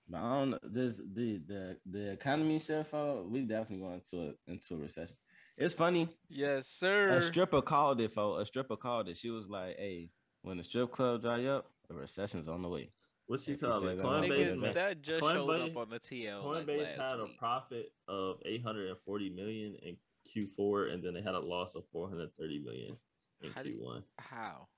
[0.09, 0.59] But I don't know.
[0.62, 5.17] This the the the economy shit for we definitely going into a into a recession.
[5.57, 6.09] It's funny.
[6.29, 7.11] Yes, sir.
[7.11, 9.17] A stripper called it for a stripper called it.
[9.17, 10.11] She was like, "Hey,
[10.43, 12.91] when the strip club dry up, the recession's on the way."
[13.27, 13.97] What's she If you call it?
[13.97, 14.75] that, Coinbase, Niggas, Niggas, man.
[14.75, 16.43] that just showed up on the TL.
[16.43, 19.97] like, Coinbase last had a profit of 840 million in
[20.35, 22.97] Q4, and then they had a loss of 430 million
[23.43, 24.03] in How Q1.
[24.19, 24.69] How?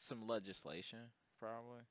[0.00, 1.00] Some legislation,
[1.40, 1.82] probably.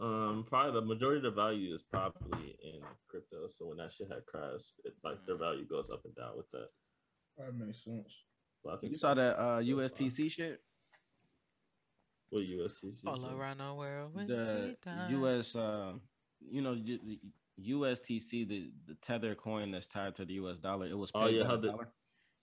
[0.00, 3.48] Um, probably the majority of the value is probably in crypto.
[3.56, 6.50] So when that shit had crashed, it, like their value goes up and down with
[6.52, 6.68] that.
[7.36, 8.24] That makes sense.
[8.64, 10.60] But I think You saw that uh USTC shit?
[12.30, 13.06] What USTC?
[13.06, 13.32] All said.
[13.32, 14.10] around the world.
[14.14, 14.76] when The.
[15.10, 15.92] US uh
[16.40, 17.20] you know U- the
[17.74, 20.86] USTC the the tether coin that's tied to the US dollar.
[20.86, 21.88] It was Oh, yeah, at how the- dollar.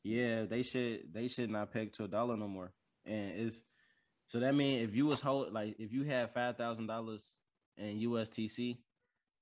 [0.03, 2.71] Yeah, they should they should not peg to a dollar no more.
[3.06, 3.63] And it's
[4.34, 7.24] so that means if you was hold like if you had five thousand dollars
[7.78, 8.78] in USTC,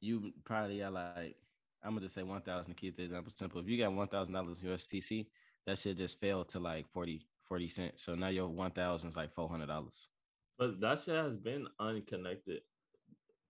[0.01, 1.37] you probably got like
[1.81, 3.61] I'm gonna just say one thousand to keep the example simple.
[3.61, 5.27] If you got one thousand dollars in USTC,
[5.65, 8.03] that shit just fell to like 40, 40 cents.
[8.03, 10.09] So now your one thousand is like four hundred dollars.
[10.59, 12.59] But that shit has been unconnected.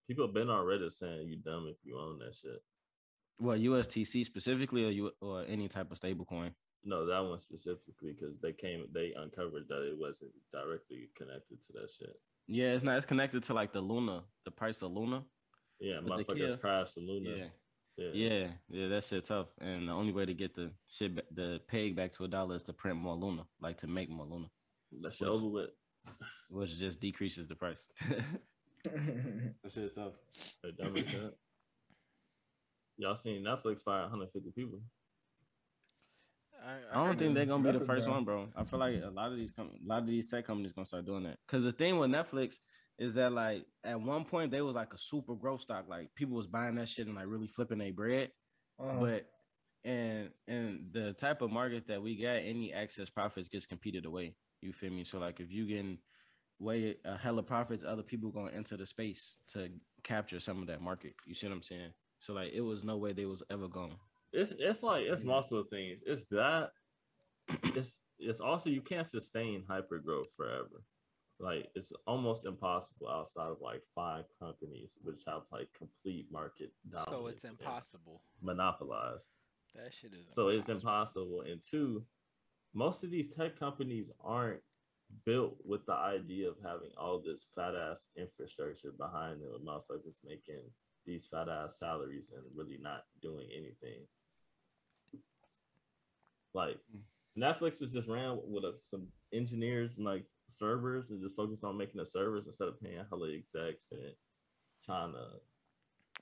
[0.07, 2.61] People have been already saying you dumb if you own that shit.
[3.39, 6.51] Well, USTC specifically, or you or any type of stable coin.
[6.83, 11.73] No, that one specifically because they came, they uncovered that it wasn't directly connected to
[11.73, 12.15] that shit.
[12.47, 12.97] Yeah, it's not.
[12.97, 15.23] It's connected to like the Luna, the price of Luna.
[15.79, 17.29] Yeah, motherfuckers kill- crashed the Luna.
[17.29, 17.45] Yeah,
[17.97, 18.87] yeah, yeah, yeah.
[18.87, 19.47] That shit tough.
[19.59, 22.63] And the only way to get the shit, the peg back to a dollar is
[22.63, 24.47] to print more Luna, like to make more Luna,
[25.01, 25.69] That shit over with.
[26.49, 27.87] which just decreases the price.
[28.83, 30.13] that shit tough.
[30.63, 31.05] They dumb as.
[32.97, 34.81] Y'all seen Netflix fire 150 people?
[36.93, 38.49] I don't think they're gonna be the first one, bro.
[38.55, 40.85] I feel like a lot of these com- a lot of these tech companies gonna
[40.85, 41.37] start doing that.
[41.47, 42.55] Cause the thing with Netflix
[42.99, 45.85] is that like at one point they was like a super growth stock.
[45.87, 48.31] Like people was buying that shit and like really flipping their bread.
[48.79, 48.99] Uh-huh.
[48.99, 49.25] But
[49.83, 54.35] and and the type of market that we got, any excess profits gets competed away.
[54.61, 55.03] You feel me?
[55.03, 55.97] So like if you getting
[56.59, 59.69] way a hella profits, other people gonna enter the space to
[60.03, 61.15] capture some of that market.
[61.25, 61.93] You see what I'm saying?
[62.19, 63.97] So like it was no way they was ever going.
[64.33, 66.01] It's it's like it's multiple things.
[66.05, 66.71] It's that.
[67.75, 70.83] It's it's also you can't sustain hyper growth forever.
[71.39, 77.09] Like it's almost impossible outside of like five companies which have like complete market dominance.
[77.09, 78.21] So it's impossible.
[78.41, 79.29] Monopolized.
[79.75, 80.33] That shit is.
[80.33, 81.43] So it's impossible.
[81.49, 82.05] And two,
[82.73, 84.61] most of these tech companies aren't
[85.25, 90.17] built with the idea of having all this fat ass infrastructure behind them, with motherfuckers
[90.23, 90.61] making
[91.05, 94.05] these fat ass salaries and really not doing anything.
[96.53, 97.01] Like mm.
[97.37, 101.77] Netflix was just ran with a, some engineers and like servers and just focused on
[101.77, 104.13] making the servers instead of paying hella execs and
[104.83, 105.25] trying to.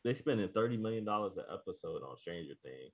[0.04, 2.94] They spending thirty million dollars an episode on Stranger Things.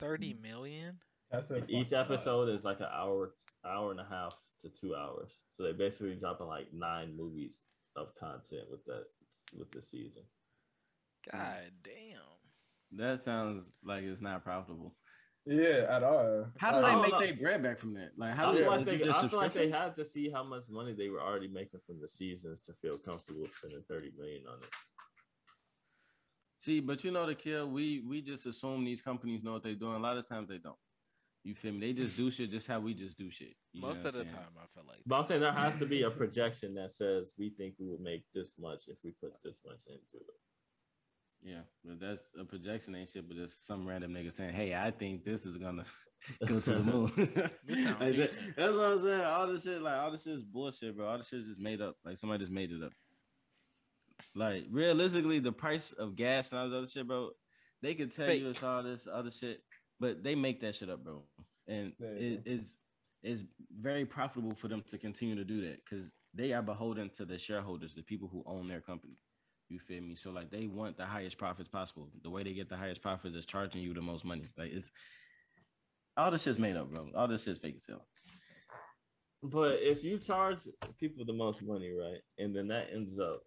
[0.00, 0.42] Thirty mm.
[0.42, 0.98] million.
[1.30, 2.10] That's each fucking lot.
[2.10, 3.34] episode is like an hour,
[3.66, 4.32] hour and a half
[4.62, 5.30] to two hours.
[5.50, 7.60] So they basically dropping like nine movies
[7.96, 9.04] of content with that
[9.56, 10.22] with the season.
[11.30, 12.22] God damn.
[12.92, 14.94] That sounds like it's not profitable.
[15.48, 16.46] Yeah, at all.
[16.58, 18.10] How do they make their bread back from that?
[18.18, 20.30] Like how I do they, like they, just I feel like they had to see
[20.30, 24.12] how much money they were already making from the seasons to feel comfortable spending thirty
[24.18, 24.68] million on it.
[26.58, 27.66] See, but you know the kill.
[27.66, 29.94] We we just assume these companies know what they're doing.
[29.94, 30.76] A lot of times they don't.
[31.44, 31.80] You feel me?
[31.80, 33.54] They just do shit just how we just do shit.
[33.74, 34.30] Most of the saying?
[34.30, 34.98] time, I feel like.
[35.06, 38.02] But I'm saying there has to be a projection that says we think we will
[38.02, 40.34] make this much if we put this much into it.
[41.42, 43.26] Yeah, but that's a projection ain't shit.
[43.28, 45.84] But there's some random nigga saying, "Hey, I think this is gonna
[46.46, 47.12] go to the moon."
[48.00, 49.20] Like, that- that's what I'm saying.
[49.24, 51.06] All this shit, like all this shit is bullshit, bro.
[51.08, 51.96] All this shit is just made up.
[52.04, 52.92] Like somebody just made it up.
[54.34, 57.30] Like realistically, the price of gas and all this other shit, bro.
[57.82, 59.60] They could tell you it's all this other shit,
[60.00, 61.22] but they make that shit up, bro.
[61.68, 62.64] And it, it's
[63.22, 63.42] it's
[63.80, 67.38] very profitable for them to continue to do that because they are beholden to the
[67.38, 69.14] shareholders, the people who own their company.
[69.68, 70.14] You feel me?
[70.14, 72.08] So like they want the highest profits possible.
[72.22, 74.44] The way they get the highest profits is charging you the most money.
[74.56, 74.90] Like it's
[76.16, 77.08] all this is made up, bro.
[77.14, 78.06] All this is fake as hell.
[79.42, 80.58] But if you charge
[80.98, 83.42] people the most money, right, and then that ends up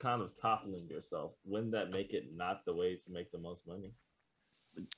[0.00, 3.66] kind of toppling yourself, wouldn't that make it not the way to make the most
[3.66, 3.92] money?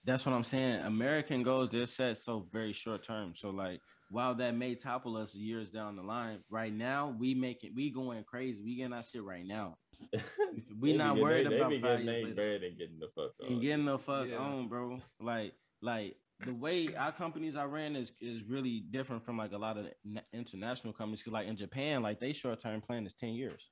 [0.05, 0.83] That's what I'm saying.
[0.83, 3.35] American goals, they're set so very short term.
[3.35, 7.73] So like while that may topple us years down the line, right now we making
[7.75, 8.63] we going crazy.
[8.63, 9.79] We getting our shit right now.
[10.81, 12.35] We They not getting- worried they, about they be five getting years later.
[12.35, 13.53] bread and getting the fuck on.
[13.53, 14.37] and getting the fuck Yeah.
[14.39, 15.01] on, bro.
[15.21, 19.59] Like, like the way our companies are ran is is really different from like a
[19.59, 19.87] lot of
[20.33, 21.23] international companies.
[21.23, 23.71] Cause like in Japan, like they short term plan is ten years.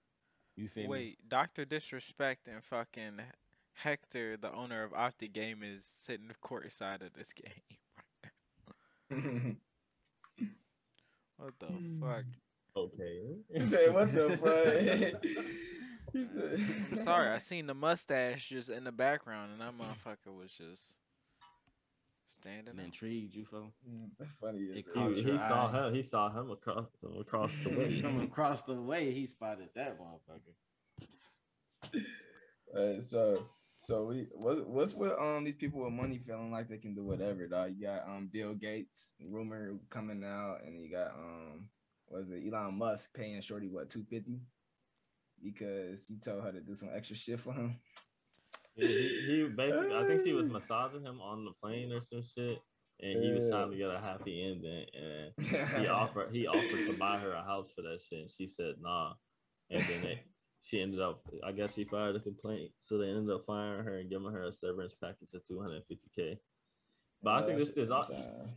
[0.56, 0.88] You feel me?
[0.88, 3.20] Wait, Doctor Disrespect and fucking
[3.72, 7.32] Hector, the owner of Optic Game, is sitting courtside of this
[9.10, 9.56] game.
[11.36, 11.68] What the
[12.00, 12.24] fuck?
[12.76, 13.20] Okay.
[13.70, 15.22] Say, what the fuck?
[16.14, 20.96] I'm sorry, I seen the mustache just in the background, and that motherfucker was just
[22.26, 22.86] standing And there.
[22.86, 23.72] intrigued you, fo.
[24.18, 24.68] That's funny.
[24.70, 25.04] as It hell.
[25.08, 25.86] caught He, he saw eye.
[25.88, 25.94] him.
[25.94, 26.86] He saw him across
[27.20, 28.00] across the way.
[28.02, 30.54] From across the way, he spotted that motherfucker.
[32.72, 33.42] Uh, so
[33.80, 37.02] so we what's what's with um these people with money feeling like they can do
[37.02, 37.72] whatever dog.
[37.76, 41.68] You got um Bill Gates rumor coming out and you got um
[42.08, 44.38] was it Elon Musk paying Shorty what 250
[45.42, 47.76] because he told her to do some extra shit for him.
[48.74, 52.22] he, he, he basically, I think she was massaging him on the plane or some
[52.22, 52.58] shit,
[53.00, 56.98] and he was trying to get a happy ending, and he offered he offered to
[56.98, 59.12] buy her a house for that shit, and she said nah,
[59.70, 60.18] and then it,
[60.62, 63.98] she ended up, I guess he filed a complaint, so they ended up firing her
[63.98, 66.38] and giving her a severance package of two hundred fifty k.
[67.22, 68.06] But I think this is uh,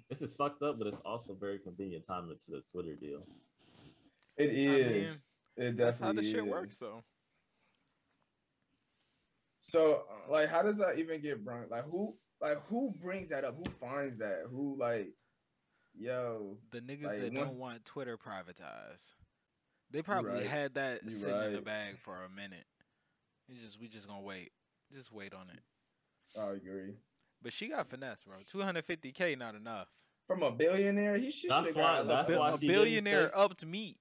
[0.09, 3.25] this is fucked up, but it's also very convenient timing to the Twitter deal.
[4.37, 5.07] It mean,
[5.57, 5.69] is.
[5.73, 6.51] it That's how the definitely shit is.
[6.51, 7.03] works, though.
[9.59, 11.69] So, uh, like, how does that even get brought?
[11.71, 13.55] Like, who, like, who brings that up?
[13.55, 14.43] Who finds that?
[14.49, 15.13] Who, like,
[15.97, 19.13] yo, The niggas Like, that once- don't want Twitter privatized,
[19.89, 20.45] they probably right.
[20.45, 22.65] had that You sitting in the bag for a minute.
[23.47, 24.51] It's just we just gonna wait,
[24.91, 26.39] just wait on it.
[26.39, 26.95] I agree.
[27.41, 28.37] But she got finesse, bro.
[28.51, 29.89] 250k not enough.
[30.27, 32.67] From a billionaire, he should That's have why- got a that's little why a she
[32.67, 33.99] billionaire stay- upped meat.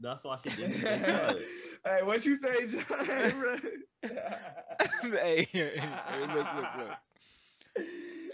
[0.00, 0.80] That's why she didn't.
[0.80, 0.82] bit.
[0.82, 1.38] get cut.
[1.84, 3.62] hey, what you say, John?
[5.02, 5.72] hey, hey,
[6.20, 7.86] look, look, look.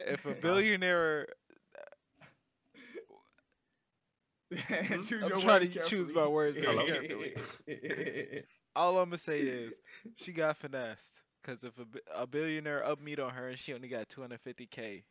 [0.07, 1.27] If a billionaire
[5.05, 7.35] choose I'm trying words to choose my words very carefully.
[8.77, 9.73] All I'm gonna say is
[10.17, 11.13] she got finessed.
[11.43, 15.03] Cause if a, a billionaire up meet on her and she only got 250k,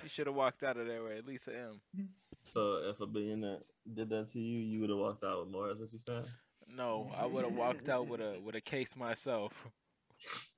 [0.00, 2.08] she should have walked out of there with at least an M.
[2.44, 3.58] So if a billionaire
[3.92, 5.70] did that to you, you would have walked out with more.
[5.70, 6.24] Is what you saying?
[6.68, 9.68] No, I would have walked out with a with a case myself.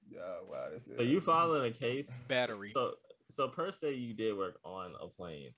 [0.08, 0.66] Yeah, wow.
[0.70, 2.12] That's So you filing a case?
[2.28, 2.70] Battery.
[2.72, 2.92] So
[3.30, 5.50] so per se, you did work on a plane.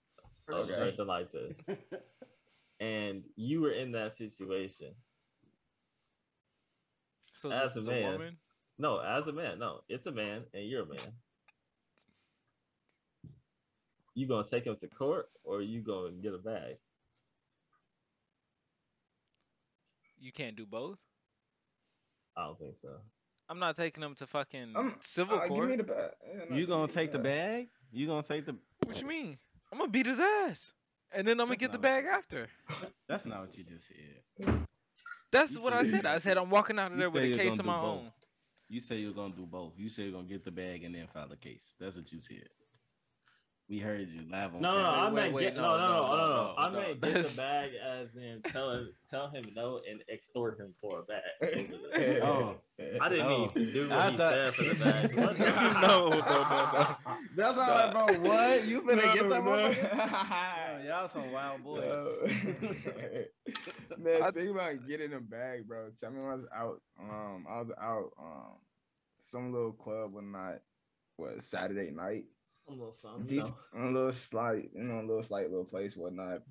[0.48, 0.74] A Okay.
[0.74, 1.54] person like this,
[2.80, 4.94] and you were in that situation.
[7.34, 8.12] So as this a is a man.
[8.12, 8.36] woman.
[8.78, 11.12] No, as a man, no, it's a man, and you're a man.
[14.14, 16.76] You gonna take him to court, or you gonna get a bag?
[20.18, 20.98] You can't do both.
[22.36, 22.88] I don't think so.
[23.48, 25.68] I'm not taking him to fucking Um, civil Uh, give court.
[25.70, 26.10] me the bag.
[26.50, 27.68] Yeah, You gonna take the bag?
[27.92, 28.56] You gonna take the?
[28.84, 29.38] What you mean?
[29.72, 30.72] I'm gonna beat his ass,
[31.12, 32.48] and then I'm gonna That's get the not what bag after.
[33.08, 34.66] That's not what you just said.
[35.30, 36.06] That's You what I said- said.
[36.06, 37.84] I said I'm walking out of there with a case of do my both.
[38.00, 38.12] own.
[38.68, 39.74] You say you're gonna do both.
[39.76, 41.76] You say you're gonna get the bag and then file the case.
[41.78, 42.48] That's what you said.
[43.68, 44.54] We heard you live.
[44.54, 48.14] No, no, I meant get, no, no, no, no, I meant get the bag as
[48.14, 51.72] in tell him, tell him no and extort him for a bag.
[52.22, 52.58] oh,
[53.00, 53.72] I didn't even oh.
[53.72, 55.16] do what I he said for the bag.
[55.16, 56.96] no, no, no,
[57.34, 58.04] That's all I bro.
[58.20, 60.86] What you finna get that one?
[60.86, 61.82] Y'all some wild boys.
[63.98, 65.88] Man, I think about getting a bag, bro.
[66.00, 66.80] Tell me when I was out.
[67.00, 68.10] Um, I was out.
[68.16, 68.52] Um,
[69.18, 70.60] some little club one night.
[71.16, 72.26] What Saturday night
[72.68, 73.88] a little something, you Dec- know.
[73.88, 76.42] a little slight, you know, a little slight little place, whatnot.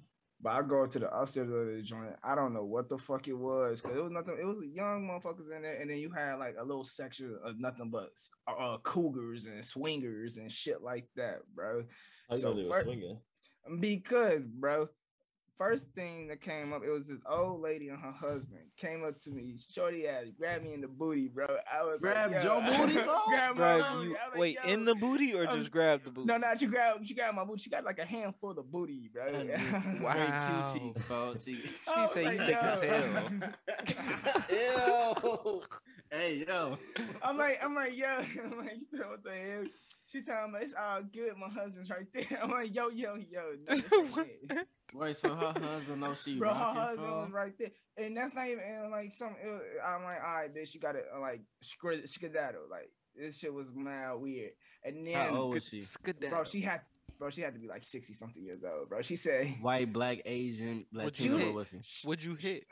[0.41, 2.13] But I go to the upstairs of the joint.
[2.23, 4.37] I don't know what the fuck it was, cause it was nothing.
[4.39, 7.59] It was young motherfuckers in there, and then you had like a little section of
[7.59, 8.09] nothing but
[8.47, 11.83] uh, uh, cougars and swingers and shit like that, bro.
[12.29, 13.19] How you So gonna do a fir- swinging?
[13.79, 14.87] Because, bro,
[15.57, 19.19] first thing that came up, it was this old lady and her husband came up
[19.21, 19.55] to me.
[19.73, 21.45] Shorty ass grabbed me in the booty, bro.
[21.71, 23.19] I was Grab like, your booty, bro?
[23.27, 23.87] grab my Grab you.
[23.87, 26.27] I was like, Wait, in the booty or Um, just grab the booty?
[26.27, 27.63] No, not you grab you grab my booty.
[27.65, 29.25] You got like a handful of booty, bro.
[30.01, 30.13] Wow.
[30.13, 31.33] Very cute, bro.
[31.35, 32.81] She, I was say you like, thick as
[34.51, 35.53] yo.
[35.53, 35.61] Ew.
[36.11, 36.77] hey, yo.
[37.23, 39.65] I'm like, I'm like, yo, I'm like, you know what the hell?
[40.07, 41.35] She telling me it's all good.
[41.37, 42.39] My husband's right there.
[42.43, 43.41] I'm like, yo, yo, yo.
[43.67, 44.67] No, this ain't it.
[44.93, 47.21] Wait, so her husband knows she Bro, her rocking, husband bro?
[47.23, 49.35] was right there, and that's not even and, like some.
[49.43, 52.61] It was, I'm like, all right, bitch, you got to uh, like scred- skedaddle.
[52.69, 54.51] Like this shit was mad weird.
[54.83, 55.83] And then, How old was she?
[56.29, 56.81] bro, she had,
[57.17, 59.01] bro, she had to be like sixty something years old, bro.
[59.01, 61.37] She said, White, black, Asian, Would Latino.
[61.37, 62.07] you- What was she?
[62.07, 62.65] Would you hit?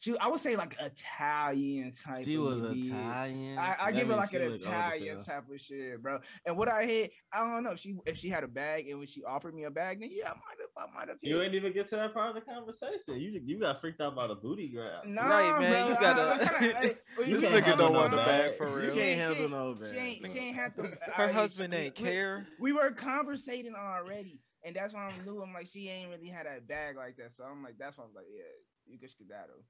[0.00, 2.24] She, I would say like Italian type.
[2.24, 2.86] She was maybe.
[2.88, 3.58] Italian.
[3.58, 6.20] I, I give her like an look old as Italian type of shit, bro.
[6.46, 7.74] And what I hit, I don't know.
[7.74, 10.26] She if she had a bag and when she offered me a bag, then yeah,
[10.26, 11.18] I might have, I might have.
[11.20, 13.20] You ain't even get to that part of the conversation.
[13.20, 15.04] You you got freaked out by the booty grab.
[15.04, 18.10] No, Right, man, bro, you gotta- I kinda- hey, well, You This nigga don't want
[18.12, 18.56] the bag bag.
[18.56, 18.94] for You real.
[18.94, 19.96] can't She- handle she- no She bag.
[19.98, 20.82] ain't, she ain't have to.
[21.12, 22.46] Her I- husband we- ain't we- care.
[22.60, 26.46] We were conversating already, and that's why I knew I'm like she ain't really had
[26.46, 27.32] that bag like that.
[27.32, 28.44] So I'm like, that's why I'm like, yeah,
[28.86, 29.64] you can skedaddle.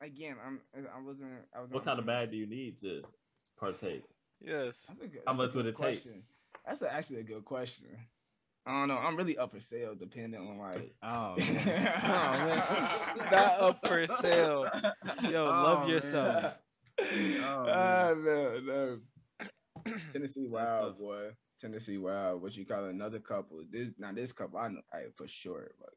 [0.00, 1.30] Again, I'm I wasn't.
[1.56, 3.02] I was What kind of bag do you need to
[3.58, 4.04] partake?
[4.40, 4.84] Yes.
[4.88, 6.22] That's a good, How that's a much would good it take?
[6.66, 7.86] That's a, actually a good question.
[8.66, 8.98] I don't know.
[8.98, 10.94] I'm really up for sale, depending on like.
[11.02, 11.94] Oh, man.
[12.04, 13.30] oh, man.
[13.30, 14.68] Not up for sale.
[15.22, 15.88] Yo, oh, love Oh, man.
[15.90, 16.58] yourself.
[17.00, 18.24] Oh, oh man.
[18.24, 18.98] no, no.
[20.12, 21.28] Tennessee That's Wild boy.
[21.60, 22.42] Tennessee Wild.
[22.42, 23.62] What you call another couple?
[23.70, 25.90] This now this couple I know I, for sure, but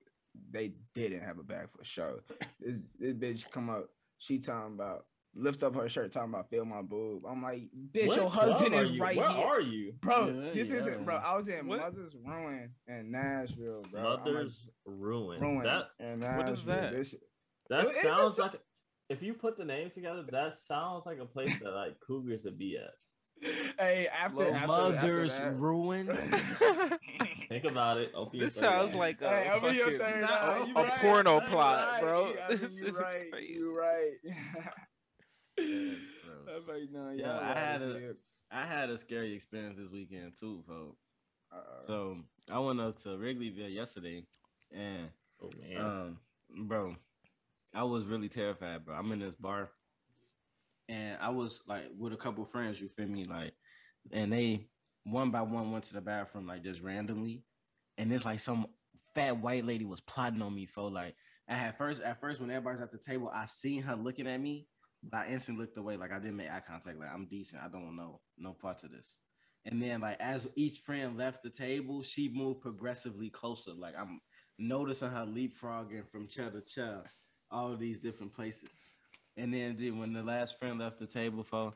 [0.52, 2.24] they didn't have a bag for sure.
[2.60, 3.90] This this bitch come up.
[4.18, 7.24] She talking about lift up her shirt, talking about feel my boob.
[7.28, 9.02] I'm like, bitch, What your club husband is you?
[9.02, 9.46] right Where here.
[9.48, 9.94] are you?
[10.02, 11.16] Bro, Yeah, this isn't, bro.
[11.16, 11.80] I was in What?
[11.80, 14.00] Mother's Ruin in Nashville, bro.
[14.02, 15.40] I'm like, Mother's ruin.
[15.42, 16.92] Ruin That in What is that?
[16.94, 17.16] This-
[17.70, 18.62] that It- it's sounds a- like
[19.10, 22.58] if you put the names together, that sounds like a place that like cougars would
[22.58, 22.94] be at.
[23.80, 26.08] hey, after, after Mother's after that- ruin.
[27.50, 28.12] Think about it.
[28.14, 29.00] Open This sounds eye.
[29.00, 32.26] like a Hey, fucking third Nah, a You a porno you plot, bro.
[32.26, 33.32] I mean, This you is right.
[33.32, 33.54] crazy.
[33.54, 34.14] You right.
[35.58, 38.14] That's I'm like, no, Yeah, I had as a- hell.
[38.52, 40.98] I had a scary experience this weekend too, folks.
[41.52, 41.86] Uh-oh.
[41.88, 42.18] So
[42.52, 44.26] I went up to Wrigleyville yesterday,
[44.72, 45.10] and
[45.42, 45.82] Oh man.
[45.82, 46.96] um, bro,
[47.74, 48.96] I was really terrified, bro.
[48.96, 49.70] I'm in this bar,
[50.88, 52.80] and I was like with a couple friends.
[52.82, 53.26] You feel me?
[53.26, 53.54] Like,
[54.12, 54.68] and they
[55.12, 57.44] one by one went to the bathroom like just randomly,
[57.98, 58.68] and it's like some
[59.16, 61.16] fat white lady was plotting on me for like.
[61.48, 64.40] I had first at first when everybody's at the table, I seen her looking at
[64.40, 64.68] me,
[65.04, 65.98] but I instantly looked away.
[65.98, 67.00] Like I didn't make eye contact.
[67.00, 67.64] Like I'm decent.
[67.64, 69.18] I don't know no parts of this.
[69.66, 73.72] And then like as each friend left the table, she moved progressively closer.
[73.72, 74.22] Like I'm
[74.58, 77.04] noticing her leapfrogging from chair to chair,
[77.52, 78.70] all these different places.
[79.38, 81.74] And then dude, when the last friend left the table for,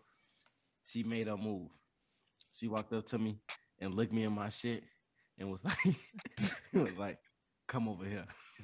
[0.86, 1.70] she made a move.
[2.54, 3.39] She walked up to me
[3.80, 4.84] and looked me in my shit
[5.39, 5.78] and was like,
[6.74, 7.18] was like,
[7.68, 8.26] come over here.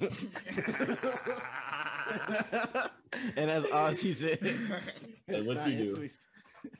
[3.36, 4.38] and that's all she said.
[5.26, 6.08] Hey, what you do?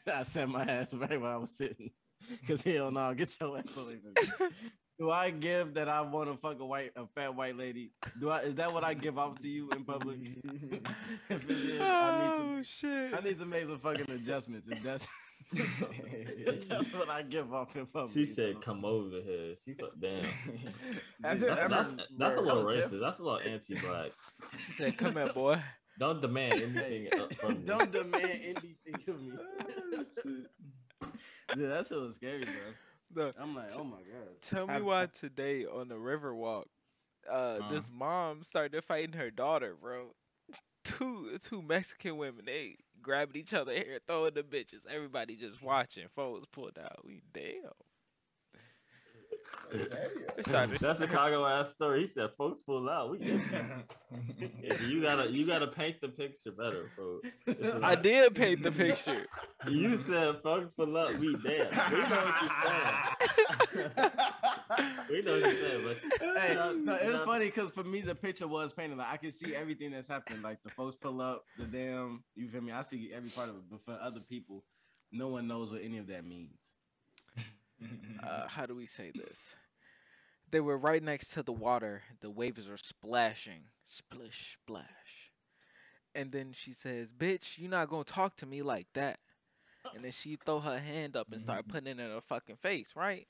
[0.12, 1.90] I sat my ass right where I was sitting.
[2.46, 4.12] Cause hell no, get your ass away from
[4.48, 4.48] me.
[5.00, 7.90] Do I give that I want to fuck a white, a fat white lady?
[8.20, 8.40] Do I?
[8.40, 10.18] Is that what I give off to you in public?
[11.30, 13.14] if it is, I need to oh shit!
[13.14, 14.68] I need to make some fucking adjustments.
[14.70, 15.29] If that's if
[16.68, 18.12] that's what I give off in public.
[18.12, 20.24] She said, "Come over here." She's like, "Damn."
[21.24, 23.00] Has That's, ever- that's, that's a little that was racist.
[23.00, 24.10] That's a little anti-black.
[24.66, 25.60] She said, "Come here, boy."
[25.98, 27.60] Don't demand anything from me.
[27.66, 29.32] Don't demand anything of me.
[31.54, 33.24] Dude, that shit was scary, bro.
[33.26, 34.40] Look, I'm like, oh my god.
[34.40, 36.68] tell me Have- why today on the river walk,
[37.28, 37.70] uh, Uh.
[37.72, 40.12] this mom started fighting her daughter, bro.
[40.84, 44.86] Two two Mexican women, they grabbing each other hair, throwing the bitches.
[44.88, 46.06] Everybody just watching.
[46.14, 47.04] Phones pulled out.
[47.04, 47.72] We damn.
[49.72, 49.86] They
[50.78, 52.00] That's a Chicago ass story.
[52.02, 53.10] He said, "Folks pull out.
[53.10, 54.50] We get you.
[54.88, 57.20] you gotta you gotta paint the picture better, bro.
[57.82, 59.26] I did paint the picture.
[59.68, 61.14] You said folks pull up.
[61.16, 61.68] We dead.
[61.92, 64.00] We know what you're saying.
[65.10, 65.98] We know what you're saying, but
[66.40, 67.24] Hey, No, no, it's no.
[67.26, 68.96] funny because for me the picture was painted.
[68.96, 70.42] Like I can see everything that's happened.
[70.42, 72.24] Like the folks pull up, the damn.
[72.36, 72.72] You feel me?
[72.72, 73.62] I see every part of it.
[73.70, 74.64] But for other people,
[75.12, 76.56] no one knows what any of that means.
[78.26, 79.54] uh, how do we say this?
[80.50, 82.02] They were right next to the water.
[82.20, 84.86] The waves were splashing, splish, splash.
[86.14, 89.20] And then she says, "Bitch, you're not gonna talk to me like that."
[89.94, 91.70] And then she throw her hand up and start mm-hmm.
[91.70, 93.26] putting it in her fucking face, right?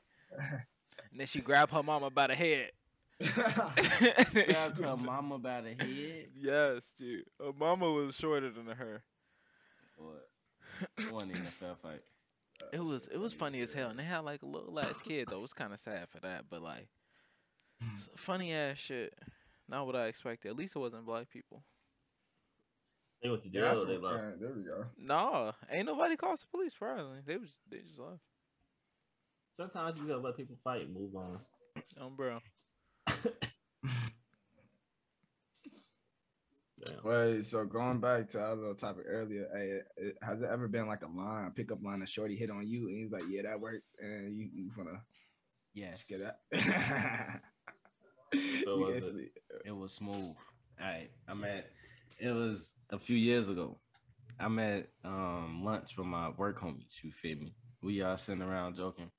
[1.10, 2.70] And then she grab her mama by the head.
[3.34, 6.28] Grabbed her mama by the head.
[6.36, 7.24] yes, dude.
[7.38, 9.02] Her mama was shorter than her.
[9.96, 10.28] What?
[10.98, 12.00] It wasn't even a fair fight.
[12.72, 15.28] It was it was funny as hell, and they had like a little ass kid
[15.28, 15.38] though.
[15.38, 16.88] It was kind of sad for that, but like
[17.94, 19.12] s- funny ass shit.
[19.68, 20.48] Not what I expected.
[20.50, 21.62] At least it wasn't black people.
[23.22, 23.74] they went to Yeah, jail.
[23.74, 24.24] that's they what- left.
[24.40, 24.86] yeah, there we go.
[24.98, 26.74] No, ain't nobody calls the police.
[26.74, 28.22] Probably they was they just left.
[29.52, 31.40] Sometimes you gotta let people fight and move on.
[32.00, 32.40] Um, bro.
[36.86, 37.04] Damn.
[37.04, 40.86] Wait, so going back to our little topic earlier, hey, it, has it ever been
[40.86, 43.42] like a line, a pickup line, a shorty hit on you, and he's like, "Yeah,
[43.42, 45.02] that worked," and you you wanna
[45.74, 46.04] Yes.
[46.08, 47.42] get that?
[48.64, 49.32] So was it?
[49.64, 50.16] It was smooth.
[50.16, 50.36] All
[50.80, 51.10] right.
[51.28, 51.70] I'm at
[52.18, 53.78] it was a few years ago.
[54.38, 57.54] I'm at um lunch with my work homies, you feel me?
[57.82, 59.10] We all sitting around joking.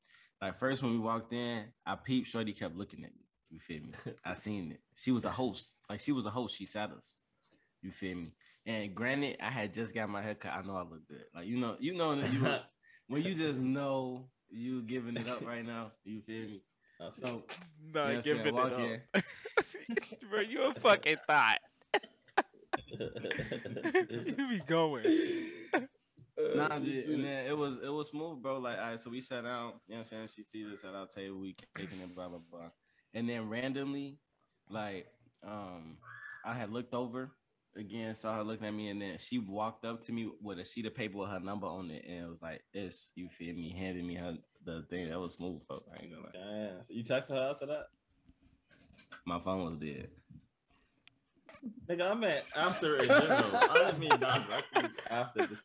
[0.41, 3.25] Like first when we walked in, I peeped Shorty kept looking at me.
[3.49, 3.93] You feel me?
[4.25, 4.79] I seen it.
[4.95, 5.75] She was the host.
[5.89, 6.57] Like she was the host.
[6.57, 7.19] She sat us.
[7.81, 8.33] You feel me?
[8.65, 10.53] And granted, I had just got my haircut.
[10.53, 11.25] I know I look good.
[11.35, 12.47] Like you know, you know that you
[13.07, 15.91] when you just know you giving it up right now.
[16.03, 16.61] You feel me?
[17.09, 17.43] So
[17.93, 18.89] Not Yeah, saying, giving walk it up.
[20.29, 21.59] bro, you a fucking thought.
[24.25, 25.03] you be going.
[26.55, 28.59] Nah, Uh, dude, and then it was it was smooth, bro.
[28.59, 30.27] Like, all right, so we sat down, you know what I'm saying?
[30.35, 32.69] She seated us at our table, we kicking it, blah, blah, blah.
[33.13, 34.17] And then randomly,
[34.69, 35.07] like,
[35.45, 35.97] um,
[36.43, 37.31] I had looked over
[37.75, 40.65] again, saw her looking at me, and then she walked up to me with a
[40.65, 43.55] sheet of paper with her number on it, and it was like, it's you feel
[43.55, 45.77] me, Handing me her the thing that was smooth, bro.
[45.91, 46.31] I ain't gonna lie.
[46.33, 46.83] Damn.
[46.83, 47.85] So you texted her after that?
[49.25, 50.09] My phone was dead.
[51.89, 53.29] Nigga, I meant after in general.
[53.29, 55.59] I didn't mean not directly after this.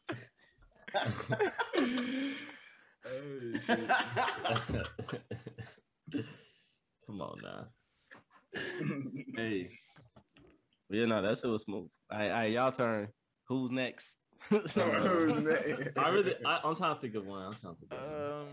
[3.09, 3.89] Oh, shit.
[7.07, 7.67] Come on now.
[9.37, 9.71] Hey.
[10.89, 11.89] But yeah, no, that shit was smooth.
[12.11, 13.09] All right, all right, y'all turn.
[13.49, 14.19] Who's next?
[14.49, 15.99] Who's next?
[15.99, 17.47] I really, I, I'm trying to think of one.
[17.47, 18.41] I'm trying to think of one.
[18.41, 18.47] Um,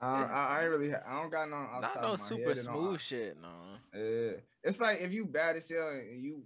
[0.00, 0.94] I, I, I really.
[0.94, 1.56] I don't got no.
[1.56, 2.80] not top no of my super head and all.
[2.80, 3.48] smooth shit, no.
[3.98, 4.32] Yeah,
[4.62, 6.42] it's like if you bad as hell and you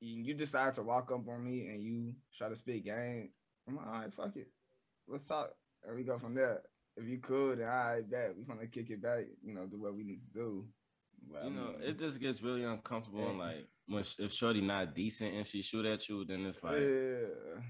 [0.00, 3.30] you decide to walk up on me and you try to spit game,
[3.68, 4.48] I'm like, all right, fuck it,
[5.06, 5.50] let's talk,
[5.86, 6.62] and we go from there.
[6.96, 9.80] If you could, then all right, bet we gonna kick it back, you know, do
[9.80, 10.64] what we need to do.
[11.30, 13.28] But, I You know, mean, it just gets really uncomfortable.
[13.28, 13.44] And eh.
[13.44, 17.60] like, when if Shorty not decent and she shoot at you, then it's like, yeah.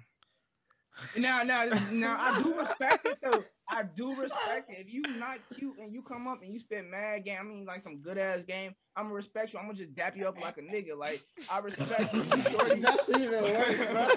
[1.17, 3.45] Now, now, now, I do respect it though.
[3.69, 4.79] I do respect it.
[4.87, 7.65] If you not cute and you come up and you spit mad game, I mean,
[7.67, 9.59] like some good ass game, I'm gonna respect you.
[9.59, 10.97] I'm gonna just dap you up like a nigga.
[10.97, 12.81] Like I respect you, you shorty.
[12.81, 14.09] That's even worse, bro.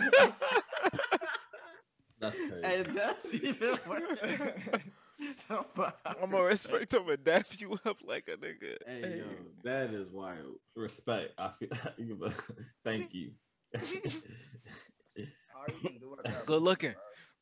[2.19, 2.61] That's crazy.
[2.63, 4.19] And that's even worse.
[5.49, 8.77] I'm gonna respect him and dap you up like a nigga.
[8.85, 9.25] Hey, yo,
[9.63, 10.55] that is wild.
[10.75, 11.33] Respect.
[11.37, 12.31] I feel.
[12.83, 13.31] Thank you.
[13.75, 16.93] All you can do is that, Good looking.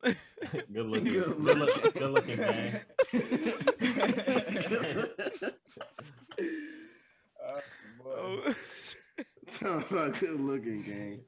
[0.04, 0.16] good
[0.86, 1.04] looking.
[1.14, 1.92] Good Good looking.
[1.92, 2.82] Good looking man.
[7.46, 7.62] Oh.
[8.08, 8.54] Oh,
[9.48, 11.20] Talking about good looking gang.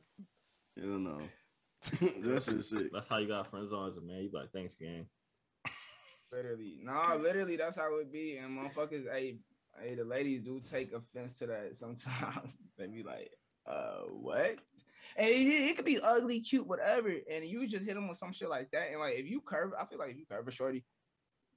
[0.77, 1.19] Hell no.
[2.23, 2.91] that shit sick.
[2.93, 4.23] That's how you got friends on as a man.
[4.23, 5.05] You be like, thanks, gang.
[6.31, 8.37] Literally, no, literally, that's how it would be.
[8.37, 9.37] And motherfuckers, hey,
[9.81, 12.57] hey, the ladies do take offense to that sometimes.
[12.77, 13.31] they be like,
[13.65, 14.57] uh, what?
[15.15, 17.13] And it, it could be ugly, cute, whatever.
[17.31, 18.89] And you just hit them with some shit like that.
[18.91, 20.83] And like, if you curve, I feel like if you curve a shorty,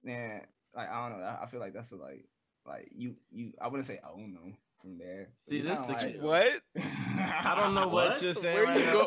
[0.05, 0.43] man,
[0.75, 1.25] like I don't know.
[1.25, 2.27] I, I feel like that's a, like,
[2.67, 3.53] like you, you.
[3.61, 5.31] I wouldn't say oh no from there.
[5.47, 6.61] But See, this kinda like, what?
[6.83, 8.23] I don't know what, What?
[8.23, 8.57] you're saying.
[8.57, 9.05] Where right you now.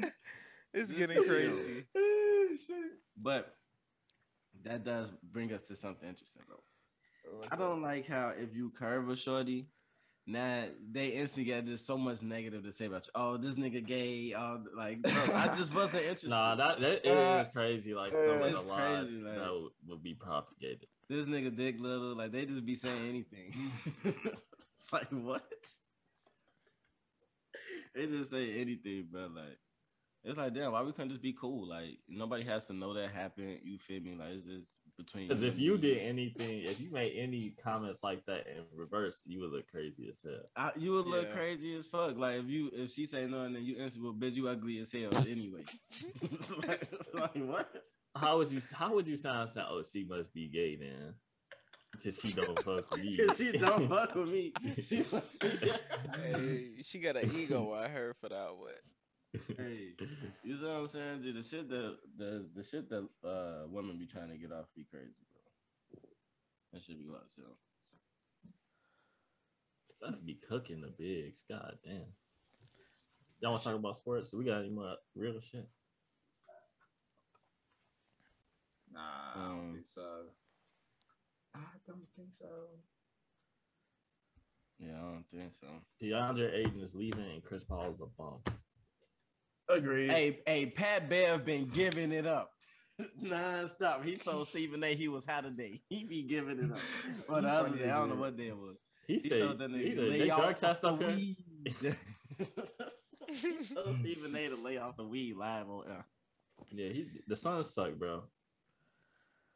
[0.00, 0.08] go?
[0.74, 1.84] It's like- It's This getting crazy.
[3.16, 3.54] but
[4.64, 6.56] that does bring us to something interesting, bro.
[7.50, 9.66] I don't like how if you curve a shorty,
[10.26, 13.12] now they instantly got just so much negative to say about you.
[13.14, 14.34] Oh, this nigga gay.
[14.36, 16.30] Oh, like bro, I just wasn't interested.
[16.30, 17.94] Nah, that, that it Uh, is crazy.
[17.94, 20.86] Like some of it's the lies crazy, like- that would, would be propagated.
[21.08, 22.16] this nigga dick little.
[22.16, 23.54] Like they just be saying anything.
[24.04, 25.44] it's like what?
[27.94, 29.28] they just say anything, bro.
[29.34, 29.58] Like
[30.28, 31.66] it's like damn, why we couldn't just be cool?
[31.66, 33.60] Like nobody has to know that happened.
[33.64, 34.14] You feel me?
[34.14, 35.26] Like it's just between.
[35.26, 35.80] Because if you me.
[35.80, 40.10] did anything, if you made any comments like that in reverse, you would look crazy
[40.12, 40.42] as hell.
[40.54, 42.18] I, you would look crazy as fuck.
[42.18, 44.78] Like if you if she say no and then you answer, well, bitch, you ugly
[44.80, 45.64] as hell anyway.
[46.68, 47.72] like, like, what?
[48.14, 51.14] How would you how would you sound saying, oh, she must be gay then?
[51.96, 53.16] Since she don't fuck with me.
[53.16, 54.52] Cause she don't fuck with me.
[54.82, 55.48] She must be.
[56.14, 57.72] Hey, she got an ego.
[57.72, 58.72] I heard for that one.
[59.32, 59.92] Hey,
[60.42, 61.22] you know what I'm saying?
[61.22, 64.66] Dude, the shit that the the shit that uh women be trying to get off
[64.74, 65.12] be crazy,
[65.92, 66.00] bro.
[66.72, 67.56] That should be wild as hell.
[69.90, 71.42] Stuff be cooking the bigs.
[71.48, 72.12] God damn.
[73.40, 74.30] Y'all want to talk about sports?
[74.30, 75.68] So we got any more real shit?
[78.92, 79.00] Nah,
[79.34, 80.22] I don't Um, think so.
[81.54, 82.46] I don't think so.
[84.78, 85.66] Yeah, I don't think so.
[86.02, 88.38] DeAndre Ayton is leaving and Chris Paul is a bum.
[89.68, 90.10] Agreed.
[90.10, 92.52] Hey, hey, Pat Bev been giving it up.
[93.20, 94.04] Non-stop.
[94.04, 95.80] He told Stephen A he was hot today.
[95.88, 96.78] He be giving it up.
[97.28, 98.76] But the other day, I don't know what day it was.
[99.06, 101.36] He, He said, told that he, nigga, they, lay they off drug test the weed.
[103.30, 106.06] he told Stephen A to lay off the weed live on air.
[106.70, 108.24] Yeah, he, the Suns suck, bro.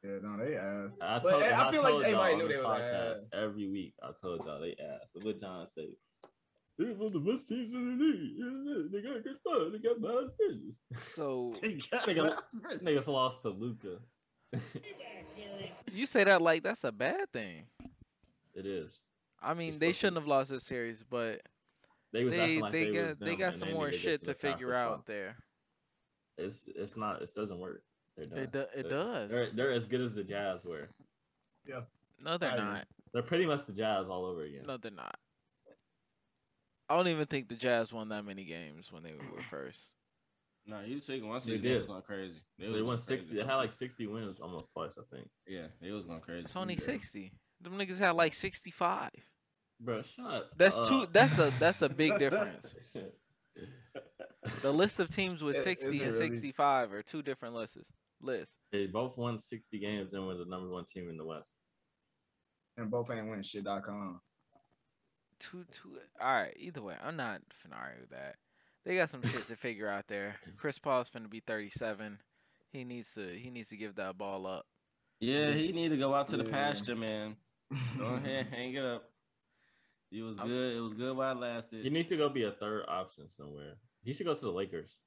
[0.05, 0.91] yeah, no, they ass.
[1.03, 2.63] I But told, I and I feel like told y'all everybody on knew this they
[2.63, 3.25] was podcast ass.
[3.35, 3.95] every week.
[4.03, 5.11] I told y'all they ass.
[5.15, 5.87] And what John said,
[6.79, 8.93] they're one of the best teams in the league.
[8.93, 9.73] They got good fun.
[9.73, 10.75] They got bad pitches.
[11.15, 12.39] So Nigga,
[12.83, 13.99] Niggas lost to Luka.
[15.93, 17.67] you say that like that's a bad thing.
[18.55, 19.01] it is.
[19.43, 21.41] I mean, It's they shouldn't have lost this series, but
[22.13, 23.97] They was they like they, they, got was they got some they more need to
[23.99, 25.05] get shit to to figure out final.
[25.07, 25.37] there.
[26.39, 27.23] It's it's not.
[27.23, 27.83] It doesn't work.
[28.17, 29.31] It do, it They're- does.
[29.31, 30.89] They're, they're as good as the Jazz were.
[31.67, 31.81] Yeah.
[32.23, 32.65] No, they're I agree.
[32.67, 32.87] not.
[33.13, 34.65] They're pretty much the Jazz all over again.
[34.67, 35.17] No, they're not.
[36.89, 39.81] I don't even think the Jazz won that many games when they were first.
[40.67, 41.63] No, you taking one They season.
[41.63, 41.79] They did.
[41.79, 42.41] was going crazy.
[42.59, 43.29] They, was won sixty.
[43.31, 43.41] crazy.
[43.43, 45.29] They had like sixty wins almost twice, I think.
[45.47, 46.45] yeah, they was going crazy.
[46.45, 46.81] It's only Yeah.
[46.81, 47.33] sixty.
[47.61, 49.11] Them niggas had like sixty-five.
[49.81, 50.51] Bro, shut.
[50.57, 50.87] That's up.
[50.89, 51.07] two.
[51.13, 52.75] That's a that's a big difference.
[54.63, 56.27] The list of teams with Is- is sixty it and really?
[56.29, 57.91] sixty-five are two different lists.
[58.21, 58.55] Lists.
[58.71, 61.55] they both won sixty games and were the number one team in the West.
[62.77, 64.21] And both ain't win shit.com.
[65.43, 65.97] Two two.
[66.21, 66.55] All right.
[66.57, 68.37] Either way, I'm not finna argue with that.
[68.85, 70.37] They got some shit to figure out there.
[70.57, 72.19] Chris Paul's finna be thirty-seven.
[72.73, 74.65] He needs to he needs to give that ball up.
[75.21, 76.51] Yeah, he need to go out to the Yeah.
[76.51, 77.37] pasture, man.
[77.99, 79.05] Go ahead, hang it up.
[80.11, 80.77] It was I'm- good.
[80.77, 81.85] It was good while it lasted.
[81.85, 83.75] He needs to go be a third option somewhere.
[84.05, 84.99] He should go to the Lakers.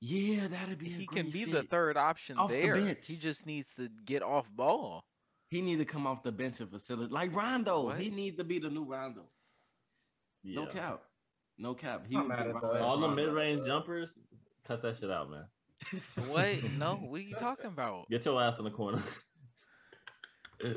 [0.00, 0.86] yeah, that'd be.
[0.86, 1.52] A He great can be fit.
[1.54, 3.06] the third option Off the bench.
[3.06, 5.04] He just needs to get off ball.
[5.50, 7.84] He need to come off the bench and facilitate like Rondo.
[7.84, 7.98] What?
[7.98, 9.22] He need to be the new Rondo.
[10.42, 10.60] Yeah.
[10.62, 11.02] No cap.
[11.58, 12.04] No cap.
[12.08, 14.18] He would be at Rondo All the mid-range jumpers,
[14.66, 15.44] cut that shit out, man.
[16.28, 16.48] What?
[16.78, 16.96] no.
[16.96, 18.08] What are you talking about?
[18.10, 19.02] Get your ass in the corner.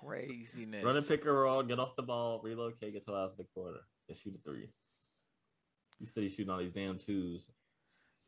[0.00, 0.84] Craziness.
[0.84, 3.48] Run and pick and roll, get off the ball, relocate, get your ass in the
[3.54, 3.78] corner,
[4.08, 4.68] and shoot a three.
[6.00, 7.50] You said he's shooting all these damn twos.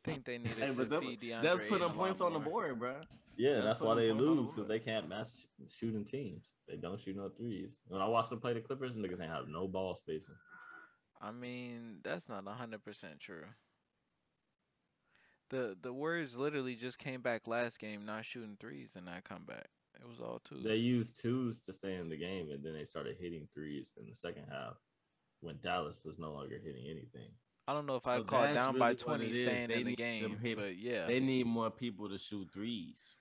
[0.03, 2.95] think they need Hey, to that, feed DeAndre that's putting points on the board, bro.
[3.37, 4.67] Yeah, That's that's why they points on the lose because board.
[4.69, 5.27] they can't match
[5.69, 6.45] shooting teams.
[6.69, 7.71] They don't shoot no threes.
[7.87, 10.35] When I watched them play the Clippers, them niggas ain't have no ball spacing.
[11.21, 13.45] I mean, that's not hundred percent true.
[15.49, 19.43] The the Warriors literally just came back last game, not shooting threes and not come
[19.45, 19.67] back.
[19.99, 20.63] It was all twos.
[20.63, 24.07] They used twos to stay in the game, and then they started hitting threes in
[24.09, 24.75] the second half
[25.41, 27.29] when Dallas was no longer hitting anything.
[27.67, 29.75] I don't know if So I'd call it down by really what twenty staying They
[29.81, 33.17] in the game, hit- but yeah, They need more people to shoot threes.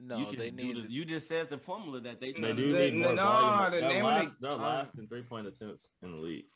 [0.00, 0.76] no, you they need.
[0.76, 3.72] the- you just said the formula that they They do need more no, volume.
[3.72, 6.46] the They're name of the- last, they're last in three point attempts in the league.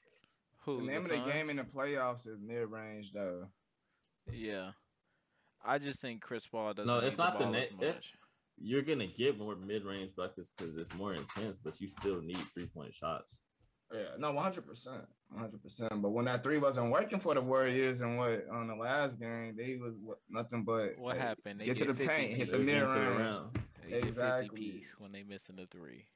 [0.77, 3.47] Who, The name of the the game in the playoffs is mid range though.
[4.33, 4.73] Yeah,
[5.64, 6.87] I just think Chris Paul doesn't.
[6.87, 8.05] No, it's not the ball na- as it-
[8.59, 12.37] You're gonna get more mid range buckets because it's more intense, but you still need
[12.37, 13.41] three point shots.
[13.93, 16.03] Yeah, no, one hundred percent, one hundred percent.
[16.03, 19.55] But when that three wasn't working for the Warriors and what on the last game,
[19.57, 21.61] they was what, nothing but What hey, happened?
[21.61, 22.93] They get to the 50 paint, hit the mid range.
[22.93, 23.59] round.
[23.83, 24.49] They get Exactly.
[24.61, 26.07] 50 piece when they missing the three.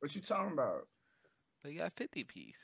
[0.00, 0.86] What you talking about?
[1.64, 2.58] They got 50 piece.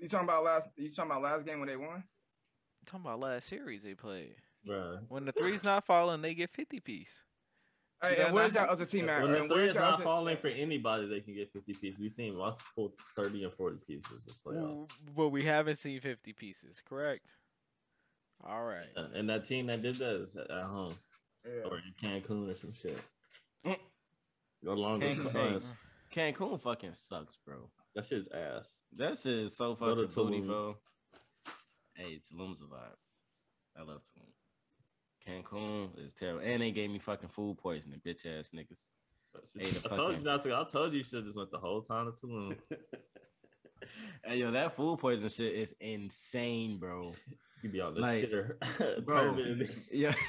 [0.00, 0.68] You talking about last?
[0.76, 1.96] You talking about last game when they won?
[1.96, 4.34] I'm talking about last series they played.
[4.66, 5.00] Bruh.
[5.08, 7.12] When the three's not falling, they get 50 piece.
[8.02, 9.22] Hey, that and where's not that other team at?
[9.22, 11.52] When the And three where's is that not other- falling for anybody, they can get
[11.52, 11.98] 50 pieces.
[12.00, 14.90] We've seen multiple 30 and 40 pieces this playoffs.
[15.14, 17.26] But we haven't seen 50 pieces, correct?
[18.42, 18.86] All right.
[18.96, 20.94] Uh, And that team that did that is at home
[21.44, 21.64] Yeah.
[21.64, 22.98] or in Cancun or some shit.
[23.66, 23.78] Mm.
[24.64, 25.76] Go longer with the Cancun.
[26.10, 27.70] Cancun fucking sucks, bro.
[27.94, 28.82] That shit's ass.
[28.96, 30.76] That shit is so fucking booty, bro.
[31.94, 32.96] Hey, Tulum's a vibe.
[33.78, 34.30] I love Tulum.
[35.26, 38.88] Cancun is terrible, and they gave me fucking food poisoning, bitch ass niggas.
[39.56, 40.56] Just- I told you not to.
[40.56, 42.56] I told you you should have just went the whole time to Tulum.
[44.24, 47.12] hey, yo, that food poisoning shit is insane, bro.
[47.62, 49.04] You be on the Like, shitter.
[49.04, 49.36] bro.
[49.92, 50.14] Yeah.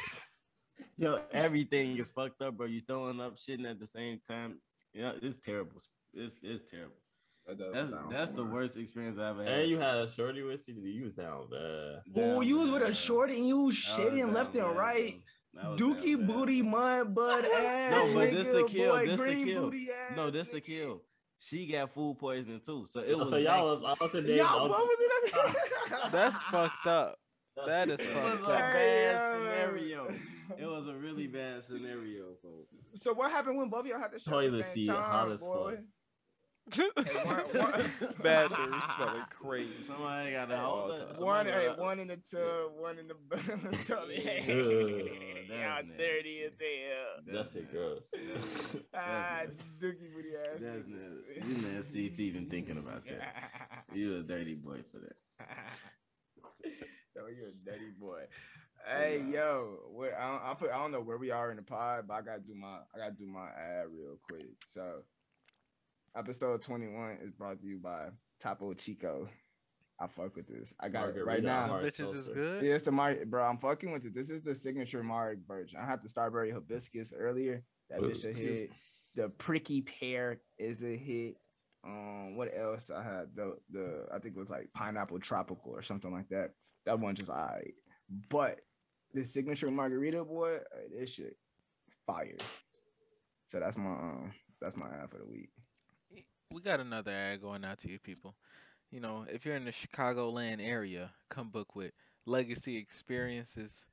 [0.97, 2.67] Yo, everything is fucked up, bro.
[2.67, 4.59] You throwing up, shitting at the same time.
[4.93, 5.81] Yeah, it's terrible.
[6.13, 7.00] It's it's terrible.
[7.57, 9.53] That That's that's the worst experience I've ever had.
[9.61, 10.75] And you had a shorty with you.
[10.81, 12.01] You was down bad.
[12.15, 14.77] Oh, you was with a shorty and you was That was shitting left damn and
[14.77, 15.21] right.
[15.53, 15.61] bro.
[15.63, 16.27] That was Dookie damn bad.
[16.27, 17.91] booty mud butt ass.
[18.07, 19.71] No, but this the kill, boy, this the kill.
[20.15, 21.01] No, this the kill.
[21.39, 22.85] She got food poisoning too.
[22.87, 24.37] So it oh, was so y'all back- was alternating.
[24.37, 26.11] Y'all, what was it?
[26.11, 27.15] That's fucked up.
[27.67, 30.07] That is it was a bad scenario.
[30.57, 33.01] It was a really bad scenario, folks.
[33.03, 35.31] So what happened when both y'all had to show at the same seat, time, hot
[35.31, 35.47] as boy?
[35.47, 35.53] fuck.
[35.53, 35.87] Hey, one- one-
[38.23, 39.83] Bathroom smelling crazy.
[39.83, 41.07] Somebody got to hold the it.
[41.19, 43.13] One, Somebody hey, one in the tub, one in the
[43.87, 44.19] toilet.
[44.19, 45.07] Ugh,
[45.49, 47.23] Y'all that's dirty as hell.
[47.43, 47.99] That shit gross.
[48.95, 50.59] Ah, That's dookie booty ass.
[50.61, 51.49] That's nasty.
[51.49, 53.85] You nasty if you even thinking about that.
[53.93, 55.17] You a dirty boy for that.
[57.15, 58.21] Yo, you're a dirty boy.
[58.87, 62.05] Hey, yo, where, I, I, put, I don't know where we are in the pod,
[62.07, 64.45] but I gotta do my I gotta do my ad real quick.
[64.73, 65.03] So,
[66.15, 68.07] episode twenty one is brought to you by
[68.41, 69.29] Topo Chico.
[69.99, 70.73] I fuck with this.
[70.79, 71.67] I got it right now.
[71.67, 72.33] hard Bitches is seltzer.
[72.33, 72.63] good.
[72.65, 73.43] Yeah, it's the Mar, bro.
[73.43, 74.15] I'm fucking with it.
[74.15, 75.79] This is the signature Mark version.
[75.79, 77.63] I had the Strawberry hibiscus earlier.
[77.89, 78.71] That Oh, bitch a hit.
[79.13, 81.35] The pricky pear is a hit.
[81.85, 83.27] Um, what else I had?
[83.35, 86.51] The the I think it was like pineapple tropical or something like that.
[86.85, 87.73] That one just alright.
[88.29, 88.59] But
[89.13, 91.37] the signature margarita boy, uh, this shit
[92.07, 92.37] fire.
[93.45, 94.31] So that's my um
[94.61, 95.49] that's my ad for the week.
[96.51, 98.35] We got another ad going out to you people.
[98.91, 101.93] You know, if you're in the Chicagoland area, come book with
[102.25, 103.85] Legacy Experiences.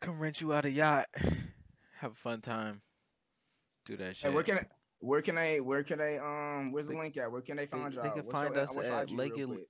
[0.00, 1.06] Come rent you out a yacht.
[1.98, 2.82] Have a fun time.
[3.86, 4.34] Do that Hey, shit.
[4.34, 4.66] where can I
[5.00, 7.30] where can I where can I um where's the link at?
[7.30, 8.10] Where can they They, find they y'all?
[8.14, 9.68] can find your- us at IG real Leg- quick?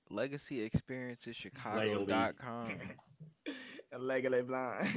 [3.99, 3.99] LegacyExperienceChicago.com.
[3.99, 4.87] Legally blind.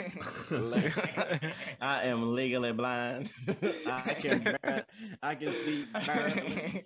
[1.81, 3.31] I am legally blind.
[3.87, 4.83] I can burn,
[5.23, 6.83] I can see burn.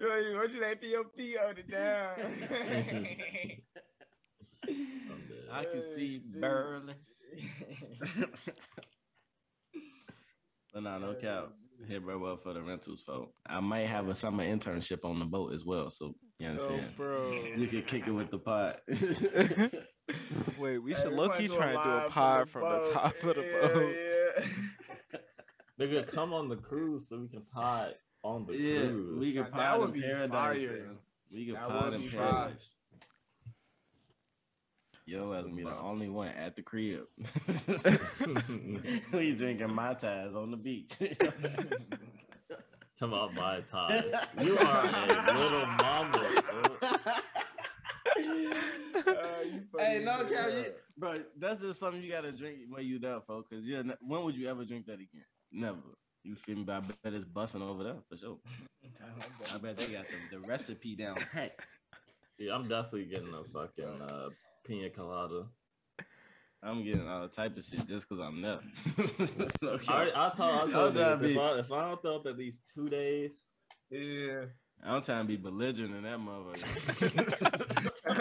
[0.00, 2.14] What you like POP on it down?
[4.62, 5.48] I'm dead.
[5.52, 6.94] I can see barely.
[10.72, 11.50] But nah, no cap.
[11.86, 13.38] Hit bro up for the rentals, folks.
[13.46, 15.88] I might have a summer internship on the boat as well.
[15.90, 17.30] So you oh, bro.
[17.56, 18.80] You can kick it with the pot.
[20.58, 22.82] Wait, we Hey, should we low key try and do a live pod from from
[22.82, 23.94] the top of the Yeah, boat.
[25.12, 25.18] yeah.
[25.86, 29.18] Nigga, come on the cruise so we can pod on the yeah, cruise.
[29.18, 30.30] we can That pod would in be paradise.
[30.30, 30.86] fire.
[31.32, 32.74] We can That pod would in paradise.
[35.06, 37.04] Yo, That's that's a gonna be the only one at the crib.
[39.12, 40.96] we drinking mai tais on the beach.
[42.98, 44.04] Talking about my ties.
[44.40, 44.86] You are
[45.28, 46.42] a little mama.
[46.50, 46.62] bro.
[46.80, 48.03] Uh, you funny
[49.78, 50.64] hey, no as cap, you,
[50.96, 51.14] bro.
[51.38, 53.48] That's just something you gotta drink when you there, folks.
[53.50, 55.24] Cause yeah, when would you ever drink that again?
[55.52, 55.78] Never.
[56.22, 56.62] You feel me?
[56.64, 58.38] But I bet it's busting over there for sure.
[59.54, 61.58] I bet they got the, the recipe down pat.
[62.38, 64.28] Yeah, I'm definitely getting a fucking uh,
[64.66, 65.46] pina colada.
[66.62, 68.60] I'm getting all type of shit just because I'm there.
[69.62, 72.00] I, already- I told, I I'm told trying niggas, to if, I, if I don't
[72.02, 73.32] throw up at least two days,
[73.90, 74.44] Yeah.
[74.82, 77.90] I'm trying to be belligerent in that motherfucker.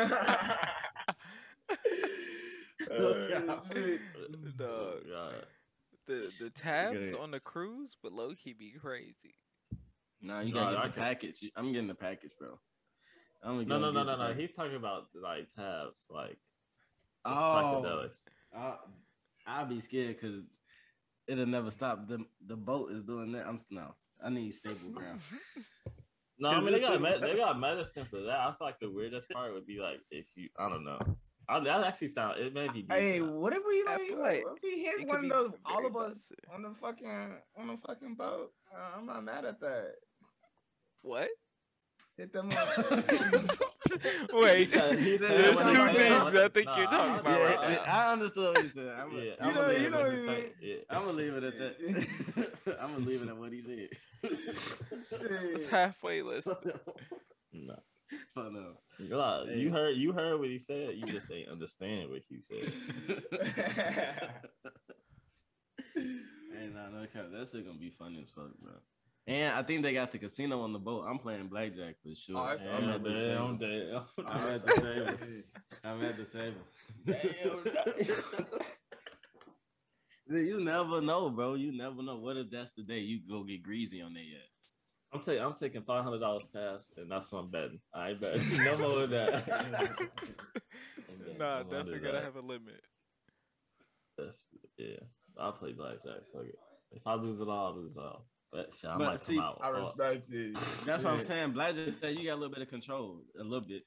[4.58, 5.02] Dog.
[5.10, 5.46] God.
[6.08, 9.36] The the tabs on the cruise, but low key be crazy.
[10.22, 11.20] nah, you gotta I get the can't.
[11.20, 11.52] package.
[11.56, 12.60] I'm getting the package, bro.
[13.44, 14.34] I'm No, no, no, no, no.
[14.34, 16.38] He's talking about like tabs, like
[17.26, 18.20] oh, psychedelics.
[18.56, 18.80] I'll,
[19.46, 20.42] I'll be scared because
[21.28, 22.08] it'll never stop.
[22.08, 23.48] The the boat is doing that.
[23.48, 23.96] I'm no.
[24.24, 25.20] I need stable ground.
[26.40, 28.40] No, I mean they got thing- med- they got medicine for that.
[28.40, 31.00] I feel like the weirdest part would be like if you I don't know.
[31.50, 33.34] I, that actually sound it may be Hey, decent.
[33.34, 36.14] what if we I like, what if we hit one of those all of us
[36.14, 36.40] busted.
[36.54, 38.52] on the fucking on the fucking boat?
[38.74, 39.92] Uh, I'm not mad at that.
[41.02, 41.30] What?
[42.18, 42.68] Hit them up.
[44.34, 47.88] Wait, said- there's two like, things I think Nah, you're talking I- about yeah, right
[47.88, 48.88] I- I understood what he said.
[48.88, 50.46] I'm, yeah, I'm You know- gonna you know what he he mean.
[50.62, 50.76] Yeah.
[50.90, 52.78] I'm gonna leave it at that.
[52.82, 53.90] I'm gonna leave it at what he said.
[54.24, 56.56] It's halfway listed.
[57.56, 57.76] No.
[58.34, 58.74] Fuck no.
[58.98, 59.60] You like- Hey.
[59.60, 60.96] you heard you heard what he said.
[60.96, 62.74] You just ain't understand what he said.
[65.96, 67.26] Hey, nah, no cap.
[67.32, 68.74] That shit gonna be funny as fuck, bro.
[69.28, 71.06] And I think they got the casino on the boat.
[71.08, 72.38] I'm playing blackjack for sure.
[72.38, 74.04] Oh, that's- I'm Damn, at the damn, table.
[74.18, 74.28] damn.
[74.28, 75.18] I'm at the table.
[75.84, 76.62] I'm at the table.
[77.06, 78.18] Dude,
[80.30, 81.56] you never know, bro.
[81.56, 82.18] You never know.
[82.18, 84.78] What if that's the day you go get greasy on their ass?
[85.14, 87.80] I'm taking I'm taking five hundred dollars cash, and that's what I'm betting.
[87.94, 90.00] I ain't betting no more than that.
[91.38, 92.24] Nah, no definitely gotta that.
[92.24, 92.82] have a limit.
[94.18, 94.46] That's
[94.78, 94.98] yeah.
[95.40, 96.22] I'll play blackjack.
[96.34, 96.56] Fuck it.
[96.92, 98.26] If I lose it all, I lose it all.
[98.52, 99.60] But shit, I But might see, come out.
[99.64, 100.58] I respect it.
[100.86, 101.24] That's what I'm Yeah.
[101.26, 101.52] saying.
[101.54, 103.84] Blackjack, you got a little bit of control, a little bit.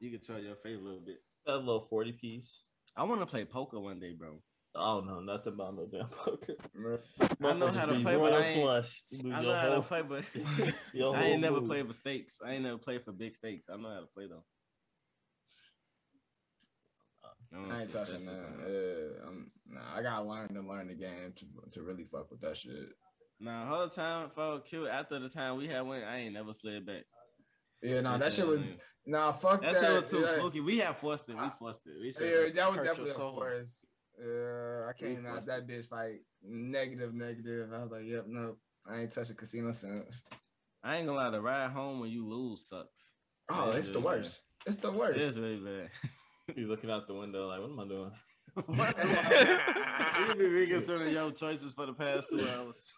[0.00, 1.16] You can control your fate a little bit.
[1.46, 2.62] that little forty piece.
[2.96, 4.40] I want to play poker one day, bro.
[4.76, 6.54] I don't know nothing about no damn poker.
[7.42, 9.02] I know how to play, but royal I ain't- flush.
[9.12, 10.40] I your know how to play, but I
[10.94, 12.38] ain't whole never played for stakes.
[12.44, 13.66] I ain't never played for big stakes.
[13.72, 14.44] I know how to play though.
[17.52, 18.44] wanna I ain't touching that.
[18.68, 22.40] Yeah, I'm, nah, I gotta learn to learn the game to, to really fuck with
[22.42, 22.74] that shit.
[23.40, 24.86] Nah, whole time for Q.
[24.88, 27.04] After the time we had went, I ain't never slid back.
[27.82, 28.76] Yeah, nah, that shit was man.
[29.06, 29.80] nah, fuck That that.
[29.82, 30.38] shit was too yeah.
[30.38, 30.60] fluky.
[30.60, 31.36] We had forced it.
[31.36, 31.94] We forced it.
[32.00, 32.54] We said Yeah, that.
[32.56, 33.34] that was definitely a soul.
[33.36, 33.74] force.
[34.20, 37.72] Yeah, I We came out that bitch like negative, negative.
[37.72, 38.56] I was like, yep, no,
[38.86, 40.24] I ain't touched a casino since.
[40.82, 41.30] I ain't gonna lie.
[41.30, 43.12] The ride home when you lose sucks.
[43.50, 44.42] Oh, That it's shit the is worst.
[44.66, 45.18] It's the worst.
[45.18, 45.90] It is really bad.
[46.56, 48.12] He's looking out the window like, what am I doing?
[50.28, 52.92] you be reconsidering your choices for the past two hours.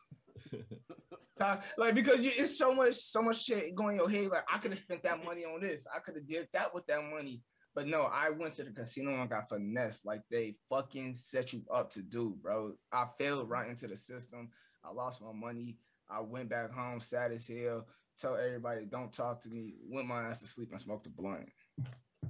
[1.77, 4.31] Like because you, it's so much, so much shit going in your head.
[4.31, 5.87] Like I could have spent that money on this.
[5.95, 7.43] I could have did that with that money.
[7.75, 11.63] But no, I went to the casino and got finessed like they fucking set you
[11.73, 12.73] up to do, bro.
[12.93, 14.51] I failed right into the system.
[14.85, 15.77] I lost my money.
[16.11, 17.87] I went back home sad as hell.
[18.19, 19.75] Tell everybody don't talk to me.
[19.89, 21.49] Went my ass to sleep and smoked a blunt.
[21.79, 22.27] I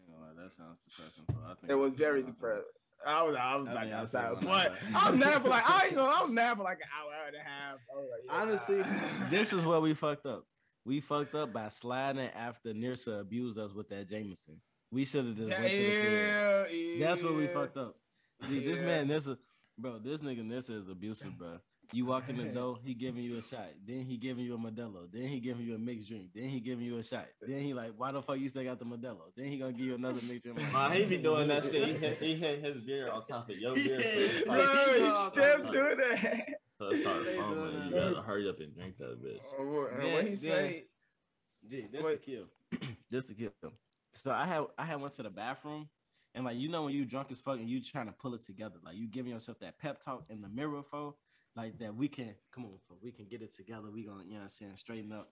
[0.00, 1.24] ain't gonna lie, that sounds depressing.
[1.68, 2.64] I It was very depressing.
[3.06, 6.12] I was, I was I like outside, but like- I'm never like I ain't gonna,
[6.12, 7.78] I'm never like an hour, hour and a half.
[7.94, 8.32] Like, yeah.
[8.32, 10.44] Honestly, this is where we fucked up.
[10.86, 14.60] We fucked up by sliding after Nirsa abused us with that Jameson.
[14.92, 16.66] We should have just yeah, went to the crib.
[17.00, 17.96] yeah, That's what we fucked up.
[18.48, 18.86] See, this Yeah.
[18.86, 19.36] man, Nissa,
[19.76, 21.58] bro, this nigga Nissa is abusive, bro.
[21.92, 23.68] You walk in the door, he giving you a shot.
[23.84, 25.10] Then he giving you a Modelo.
[25.12, 26.28] Then he giving you a mixed drink.
[26.32, 27.26] Then he giving you a shot.
[27.42, 29.22] Then he like, why the fuck you still got the Modelo?
[29.36, 30.60] Then he gonna give you another mixed drink.
[30.62, 31.84] I'm Nah, he be doing that shit.
[31.88, 34.00] He hit, he hit his beer on top of your beer.
[34.00, 34.52] So it's Yeah.
[34.52, 36.46] like, Bro, Like, you no, still no, do that.
[36.78, 37.88] So it started They doing foaming.
[37.88, 39.40] You gotta hurry up and drink that bitch.
[39.58, 40.36] Oh, what, Yeah, what he yeah.
[40.36, 40.84] say?
[41.68, 42.44] Gee, this the kill.
[43.10, 43.72] this the kill.
[44.14, 45.88] So I had I had went to the bathroom
[46.34, 48.42] and like you know when you drunk as fuck and you trying to pull it
[48.42, 51.14] together, like you giving yourself that pep talk in the mirror for
[51.54, 53.90] like that we can come on, fo, we can get it together.
[53.90, 55.30] We gonna, you know what I'm saying, straighten up.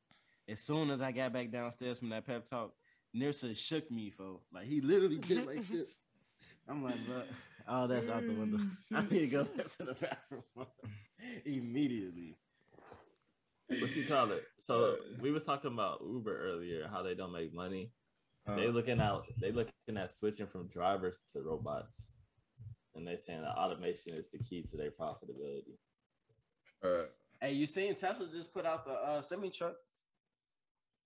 [0.48, 2.72] As soon as I got back downstairs from that pep talk,
[3.16, 5.98] Nirsa shook me for like he literally did like this.
[6.68, 7.22] I'm like, bro,
[7.68, 8.58] oh that's out the window.
[8.94, 10.42] I need to go back to the bathroom
[11.46, 12.36] immediately.
[13.68, 14.44] What you call it?
[14.60, 17.92] So we was talking about Uber earlier, how they don't make money.
[18.46, 19.24] Uh, they looking out.
[19.40, 22.02] They looking at switching from drivers to robots,
[22.94, 25.78] and they saying that automation is the key to their profitability.
[26.84, 27.06] uh,
[27.40, 29.74] Hey, you seen Tesla just put out the uh, semi truck?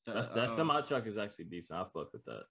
[0.06, 1.78] That's that semi truck is actually decent.
[1.78, 2.44] I fuck with that.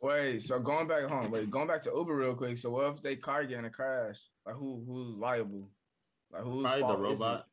[0.00, 2.58] Wait, so going back home, wait, going back to Uber real quick.
[2.58, 4.18] So what if they car get in a crash?
[4.46, 5.68] Like who who's liable?
[6.32, 7.24] Like who's Probably the fault is it?
[7.24, 7.46] robot.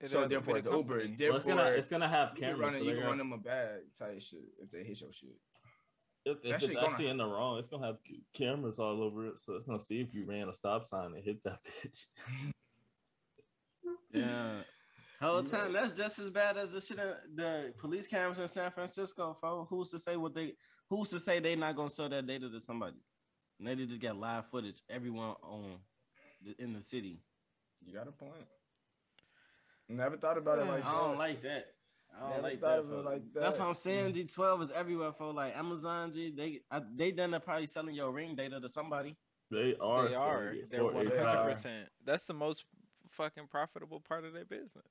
[0.00, 1.16] It So has to be therefore, the the Uber, company.
[1.28, 2.60] Well, it's gonna therefore, it's gonna have cameras.
[2.60, 5.12] run, so you can run gonna- them a bad type shit if they hit your
[5.12, 5.30] shit.
[6.24, 7.98] If, That if it's shit gonna- in the wrong, it's gonna have
[8.34, 11.24] cameras all over it, so it's gonna see if you ran a stop sign and
[11.24, 12.06] hit that bitch.
[14.12, 14.62] Yeah.
[15.20, 18.70] Whole time that's just as bad as the shit in the police cameras in San
[18.70, 19.66] Francisco, fo.
[19.68, 20.54] Who's to say what they
[20.88, 22.96] who's to say they're not gonna sell that data to somebody?
[23.58, 25.78] And they just got live footage, everyone on
[26.44, 27.20] the, in the city.
[27.84, 28.32] You got a point.
[29.88, 30.86] Never thought about it like that.
[30.86, 31.00] I that.
[31.00, 31.66] don't like that.
[32.16, 33.00] I don't Never like that, of it fo.
[33.10, 34.12] like That's what I'm saying.
[34.14, 36.12] G12 is everywhere for like Amazon.
[36.12, 39.16] G they I, they done are probably selling your ring data to somebody.
[39.50, 40.08] They are.
[40.08, 40.54] they are.
[40.70, 41.88] They're for one a hundred percent.
[42.04, 42.64] That's the most
[43.10, 44.84] fucking profitable part of their business.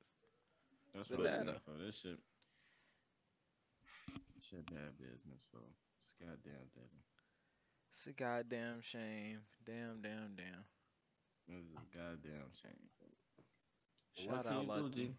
[0.96, 1.46] That's The what I'm data.
[1.46, 2.20] saying, for this shit.
[4.42, 5.60] Shit bad business, for
[6.08, 6.68] It's goddamn.
[7.92, 9.40] It's a goddamn shame.
[9.66, 10.64] Damn, damn, damn.
[11.48, 12.88] This is a goddamn shame.
[14.16, 15.16] Shout What can out you do, Lucky.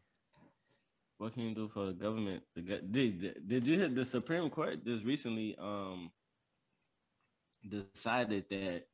[1.19, 2.43] What can you do for the government?
[2.55, 6.11] The did did you hit the Supreme Court just recently um
[7.69, 8.85] decided that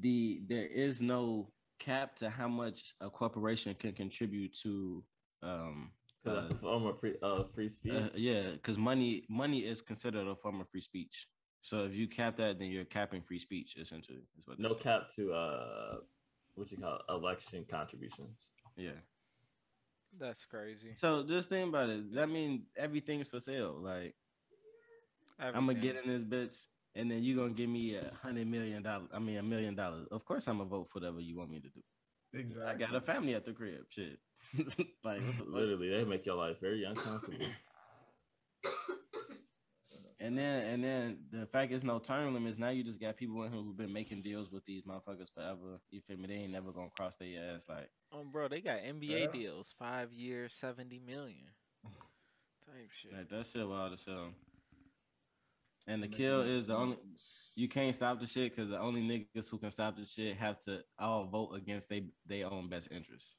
[0.00, 5.04] the there is no cap to how much a corporation can contribute to
[5.42, 5.92] um
[6.24, 7.92] 'Cause that's uh, a form of free, uh, free speech.
[7.92, 11.28] uh, yeah, because money money is considered a form of free speech.
[11.62, 13.76] So if you cap that, then you're capping free speech.
[13.76, 15.96] Essentially, is what no cap to uh,
[16.54, 18.50] what you call it, election contributions.
[18.76, 18.92] Yeah.
[20.18, 20.94] That's crazy.
[20.96, 22.12] So just think about it.
[22.14, 23.78] That means everything's for sale.
[23.80, 24.14] Like
[25.38, 26.64] I'm gonna get in this bitch,
[26.94, 29.08] and then you're gonna give me a hundred million dollars.
[29.12, 30.08] I mean, a million dollars.
[30.10, 31.82] Of course, I'm gonna vote for whatever you want me to do.
[32.34, 32.62] Exactly.
[32.62, 33.84] I got a family at the crib.
[33.90, 34.18] Shit.
[35.04, 35.46] like, what the fuck?
[35.48, 37.46] Literally, they make your life very uncomfortable.
[40.20, 42.58] and then and then the fact is no term limits.
[42.58, 45.80] Now you just got people in here who've been making deals with these motherfuckers forever.
[45.90, 46.26] You feel me?
[46.26, 47.66] They ain't never gonna cross their ass.
[47.68, 49.26] Like, Oh, bro, they got NBA Yeah.
[49.32, 51.46] deals, five years, seventy million.
[52.66, 53.12] Type shit.
[53.12, 54.28] like that shit wild as hell.
[55.86, 56.96] And the kill is the only.
[57.58, 57.62] Smart.
[57.62, 60.60] You can't stop the shit because the only niggas who can stop the shit have
[60.60, 63.36] to all vote against they they own best interests.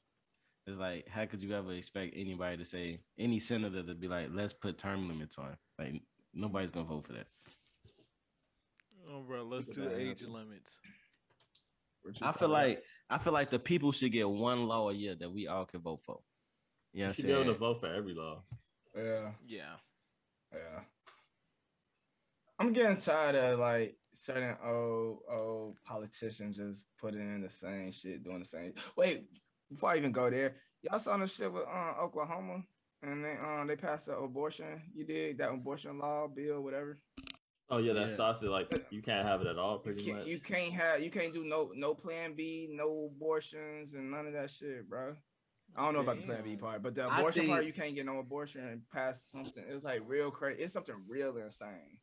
[0.66, 4.28] It's like, how could you ever expect anybody to say any senator to be like,
[4.32, 5.56] let's put term limits on?
[5.78, 6.02] Like
[6.34, 7.26] nobody's gonna vote for that.
[9.10, 10.78] Oh, bro, let's do age limits.
[12.22, 15.30] I feel like I feel like the people should get one law a year that
[15.30, 16.20] we all can vote for.
[16.92, 18.42] Yeah, you should be able to vote for every law.
[18.96, 19.76] yeah, Yeah.
[20.52, 20.80] yeah.
[22.58, 28.22] I'm getting tired of like certain old old politicians just putting in the same shit,
[28.22, 28.74] doing the same.
[28.96, 29.24] Wait,
[29.70, 32.62] before I even go there, y'all saw the shit with uh, Oklahoma,
[33.02, 34.82] and they um they passed the abortion.
[34.94, 36.98] You did that abortion law bill, whatever.
[37.70, 38.14] Oh yeah, that Yeah.
[38.14, 38.50] stops it.
[38.50, 40.26] Like you can't have it at all, You pretty can't, much.
[40.26, 44.32] you can't have you can't do no no plan B, no abortions, and none of
[44.34, 45.14] that shit, bro.
[45.76, 47.94] I don't know about the plan B part, but the I abortion part, you can't
[47.94, 49.62] get no abortion and pass something.
[49.68, 50.62] It's like real crazy.
[50.64, 51.98] It's something real insane.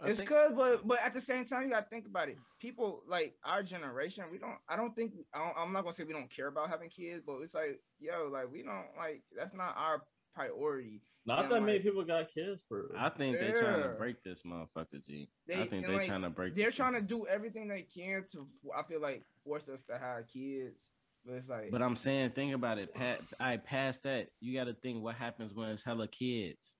[0.00, 2.38] I it's think- good, but but at the same time, you gotta think about it.
[2.60, 4.58] People like our generation, we don't.
[4.68, 5.12] I don't think.
[5.34, 7.80] I don't, I'm not gonna say we don't care about having kids, but it's like,
[7.98, 9.22] yo, like we don't like.
[9.36, 10.02] That's not our
[10.34, 11.02] priority.
[11.26, 12.94] Not and, that many people got kids for.
[12.96, 15.28] I think they're trying to break this motherfucker, G.
[15.46, 16.54] They- I think they're like, trying to break.
[16.54, 18.46] They're this trying to do everything they can to.
[18.76, 20.90] I feel like force us to have kids,
[21.26, 21.70] but it's like.
[21.72, 22.94] But I'm saying, think about it.
[22.94, 24.28] Pat, I past that.
[24.40, 26.76] You got to think what happens when it's hella kids.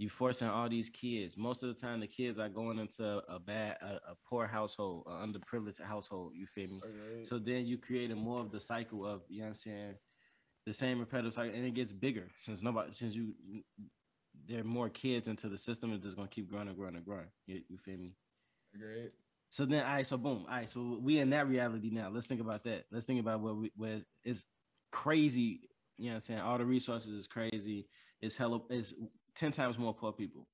[0.00, 1.36] You forcing all these kids.
[1.36, 5.04] Most of the time, the kids are going into a bad, a, a poor household,
[5.06, 6.32] an underprivileged household.
[6.34, 6.80] You feel me?
[6.82, 7.22] Okay.
[7.22, 9.94] So then you creating more of the cycle of you know what I'm saying,
[10.64, 13.34] the same repetitive cycle, and it gets bigger since nobody since you
[14.48, 15.92] there are more kids into the system.
[15.92, 17.28] It's just gonna keep growing and growing and growing.
[17.46, 18.14] You, you feel me?
[18.74, 19.12] Great.
[19.50, 22.08] So then, all right, so boom, all right, so we in that reality now.
[22.10, 22.84] Let's think about that.
[22.90, 24.46] Let's think about what we where it's
[24.92, 25.68] crazy.
[25.98, 26.40] You know what I'm saying?
[26.40, 27.86] All the resources is crazy.
[28.22, 28.94] It's hella it's
[29.40, 30.46] 10 times more poor people.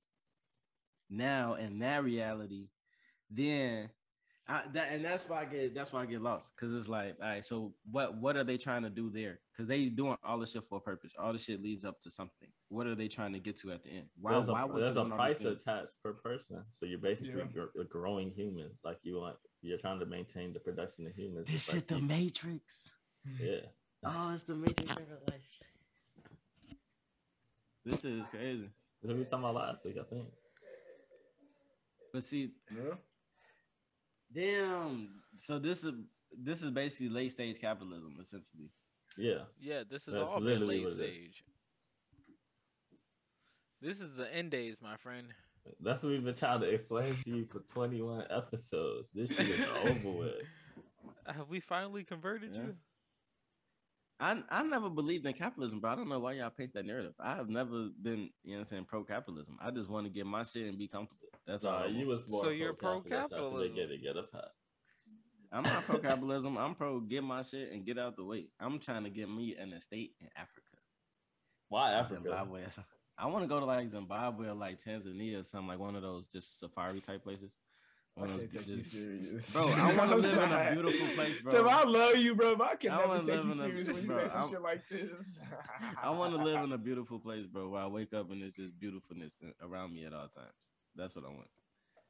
[1.09, 2.69] Now in that reality,
[3.29, 3.89] then
[4.49, 7.15] I, that and that's why I get that's why I get lost because it's like,
[7.21, 9.39] all right, so what what are they trying to do there?
[9.51, 11.11] Because they doing all this shit for a purpose.
[11.19, 12.47] All this shit leads up to something.
[12.69, 14.05] What are they trying to get to at the end?
[14.21, 15.61] Why there's a, why there's a doing all these price things?
[15.61, 17.43] attached per person, so you're basically Yeah.
[17.53, 18.79] gr- a growing humans.
[18.85, 21.47] Like you want, you're trying to maintain the production of humans.
[21.47, 22.91] This It's shit, like the you- Matrix.
[23.41, 23.59] yeah.
[24.05, 24.97] Oh, it's the Matrix of
[25.29, 25.41] life.
[27.83, 28.69] This is crazy.
[29.01, 30.27] That's what we was talking about last week, I think.
[32.13, 32.95] But see, Yeah.
[34.33, 35.21] damn.
[35.39, 35.93] So this is
[36.37, 38.69] this is basically late stage capitalism, essentially.
[39.17, 40.93] Yeah, Yeah, this is That's all been late what it is.
[40.93, 41.43] stage.
[43.81, 45.27] This is the end days, my friend.
[45.81, 49.09] that's what we've been trying to explain to you for 21 episodes.
[49.13, 50.35] This shit is over with.
[51.27, 52.61] Have we finally converted Yeah.
[52.63, 52.77] you?
[54.19, 57.13] I I never believed in capitalism, but I don't know why y'all paint that narrative.
[57.19, 59.57] I have never been, you know, I'm saying pro capitalism.
[59.61, 61.27] I just want to get my shit and be comfortable.
[61.45, 61.79] That's all.
[61.79, 63.75] Nah, I you was more So you're pro-capitalist after pro-capitalism.
[63.75, 64.51] Get to get a pat.
[65.51, 66.57] I'm not pro capitalism.
[66.57, 68.47] I'm pro get my shit and get out the way.
[68.59, 70.61] I'm trying to get me an estate in Africa.
[71.69, 72.21] Why Africa?
[72.23, 72.63] Zimbabwe.
[73.17, 76.01] I want to go to like Zimbabwe or like Tanzania or something like one of
[76.01, 77.55] those just safari type places.
[78.17, 79.53] I One of can't take you serious.
[79.53, 81.53] Bro, I want to I'm live in a beautiful place, bro.
[81.53, 82.55] Tim, I love you, bro.
[82.55, 84.17] But I can I never wanna take live you in a- serious when you bro,
[84.23, 85.25] say some I'm- shit like this.
[86.03, 88.55] I want to live in a beautiful place, bro, where I wake up and there's
[88.55, 90.49] just beautifulness around me at all times.
[90.95, 91.47] That's what I want.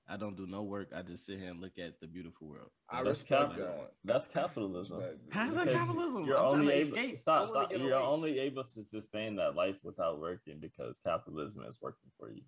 [0.09, 0.91] I don't do no work.
[0.95, 2.69] I just sit here and look at the beautiful world.
[2.89, 3.91] I That's respect cap- that.
[4.05, 4.99] That's capitalism.
[4.99, 6.23] But- How's that capitalism?
[6.25, 7.13] You're I'm trying only to able, escape.
[7.15, 7.71] I Stop, wanna stop.
[7.81, 8.05] You're away.
[8.05, 12.43] only able to sustain that life without working because capitalism is working for you.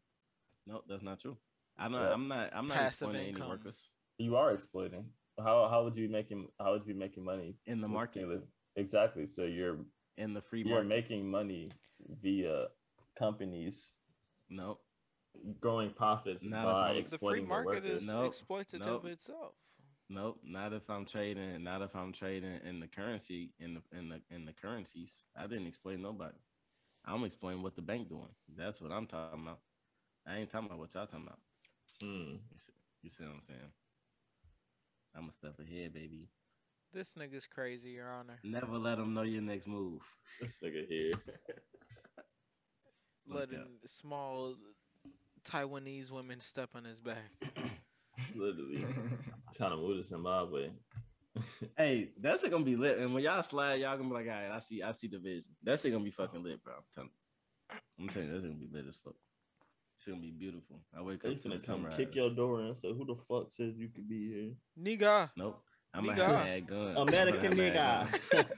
[0.66, 1.36] No, that's not true.
[1.80, 2.02] I'm not.
[2.08, 2.14] Yeah.
[2.14, 2.50] I'm not.
[2.54, 3.50] I'm not Passive exploiting any income.
[3.50, 5.06] workers You are exploiting.
[5.38, 8.28] How how would you be making how would you be making money in the market,
[8.28, 8.44] live-
[8.76, 9.26] Exactly.
[9.28, 9.78] So you're
[10.18, 10.88] in the free you're market.
[10.90, 11.70] making money
[12.22, 12.68] via
[13.18, 13.92] companies
[14.50, 14.80] no,
[15.60, 18.04] growing profits Not by I'm- The free exploiting the market workers.
[18.04, 19.06] is Nope, exploitative nope.
[19.06, 19.54] itself.
[20.10, 20.40] nope.
[20.44, 21.64] Not if I'm trading.
[21.64, 25.24] Not if I'm trading in the currency in the in the in the currencies.
[25.38, 26.38] I didn't explain nobody.
[27.06, 28.34] I'm explaining what the bank doing.
[28.58, 29.60] That's what I'm talking about.
[30.28, 31.40] I ain't talking about what y'all talking about.
[32.02, 32.36] Hmm.
[33.04, 33.72] You see, what I'm saying?
[35.16, 36.30] I'm a step ahead, baby.
[36.94, 38.40] This nigga's crazy, Your Honor.
[38.44, 40.02] Never let them know your next move.
[40.42, 41.12] This nigga here.
[43.28, 43.68] Look Letting out.
[43.86, 44.56] small
[45.48, 47.32] Taiwanese women step on his back.
[48.36, 48.86] Literally
[49.56, 50.70] trying to move to Zimbabwe.
[51.78, 52.98] Hey, that shit gonna be lit.
[52.98, 55.20] And when y'all slide, y'all gonna be like, all right, I see, I see the
[55.20, 55.54] vision.
[55.64, 56.74] That shit gonna be fucking lit, bro.
[56.74, 57.78] I'm telling you.
[58.00, 59.14] I'm telling you, that's gonna be lit as fuck.
[60.00, 60.80] It's gonna be beautiful.
[60.98, 61.98] I wake They up to the finna come sunrise.
[61.98, 65.30] kick your door and say, "Who the fuck said you could be here?" Nigga.
[65.36, 65.62] Nope.
[65.94, 66.26] I'm gonna Nigga.
[66.26, 66.98] have mad guns.
[67.00, 68.50] American I'm gonna have nigga.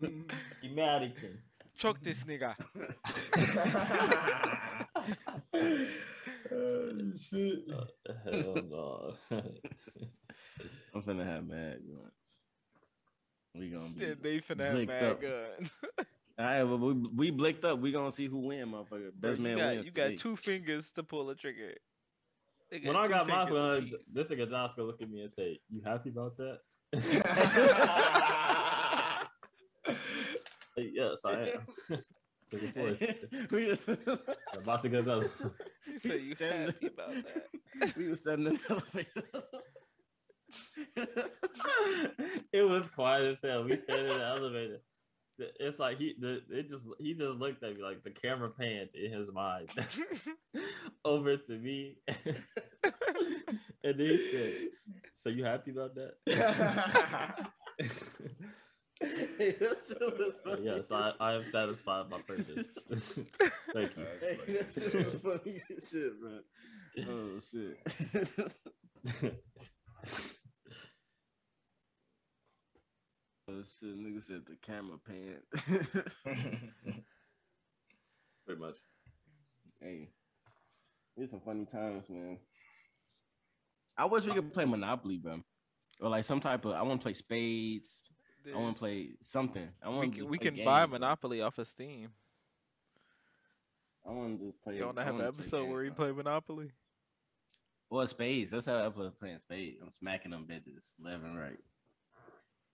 [0.00, 0.32] mad.
[0.64, 1.38] American.
[1.76, 2.56] Choke this nigga.
[5.54, 5.86] oh,
[7.16, 7.64] shit.
[7.72, 7.84] Uh,
[8.24, 9.14] hell no.
[10.94, 12.40] I'm finna have mad guns.
[13.54, 14.04] We gonna be.
[14.06, 15.20] Yeah, they finna have mad up.
[15.22, 15.74] guns.
[16.38, 17.80] All right, well, we we blicked up.
[17.80, 19.12] We gonna see who win, motherfucker.
[19.12, 19.86] Bro, Best you man got, wins.
[19.86, 21.74] You got two fingers to pull a trigger.
[22.70, 25.58] When I got my fingers guns, this nigga John's gonna look at me and say,
[25.68, 26.60] "You happy about that?"
[30.78, 31.66] Like, yes, I am.
[32.52, 32.76] Look at
[33.50, 33.84] we was,
[34.54, 35.28] about to go another.
[35.84, 37.96] He said you Stand- happy about that.
[37.96, 39.24] we were standing in the elevator.
[42.52, 43.64] it was quiet as hell.
[43.64, 44.80] We stayed in the elevator.
[45.38, 48.90] It's like he, the, it just, he just looked at me like the camera panned
[48.94, 49.70] in his mind
[51.04, 52.36] over to me, and
[53.82, 54.52] then he said,
[55.14, 56.16] "So you happy about that?"
[60.60, 62.66] yes, I, I am satisfied with my purchase.
[63.72, 64.06] Thank you.
[64.20, 66.40] Hey, that shit was funny as shit, bro.
[67.08, 67.78] Oh shit.
[73.48, 75.42] Oh shit, nigga said the camera pan.
[78.46, 78.76] Pretty much.
[79.80, 80.08] hey,
[81.16, 82.38] it's some funny times, man.
[83.96, 85.42] I wish we could play Monopoly, bro.
[86.00, 88.10] Or like some type of I want to play spades.
[88.52, 89.68] I want to play something.
[89.82, 90.98] I We can, we play can buy games, bro.
[90.98, 92.10] Monopoly off of Steam.
[94.06, 94.76] I want to play.
[94.76, 96.06] You want to have an episode games, where you bro.
[96.06, 96.70] play Monopoly?
[97.90, 98.52] Or spades.
[98.52, 99.80] That's how I play playing spades.
[99.82, 101.58] I'm smacking them bitches left and right.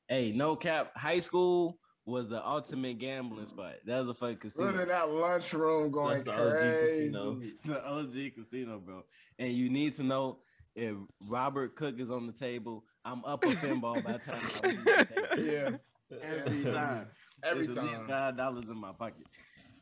[0.08, 0.92] Hey, no cap.
[0.96, 3.76] High school was the ultimate gambling spot.
[3.86, 4.66] That was a fucking casino.
[4.72, 7.06] Running that lunchroom going That's the OG crazy.
[7.06, 7.40] casino.
[7.64, 9.02] the OG casino, bro.
[9.38, 10.38] And you need to know
[10.74, 10.94] if
[11.26, 15.78] Robert Cook is on the table, I'm up a pinball by the time I the.
[16.10, 17.06] Yeah, Every time.
[17.42, 17.78] every time.
[17.78, 19.26] at least five dollars in my pocket.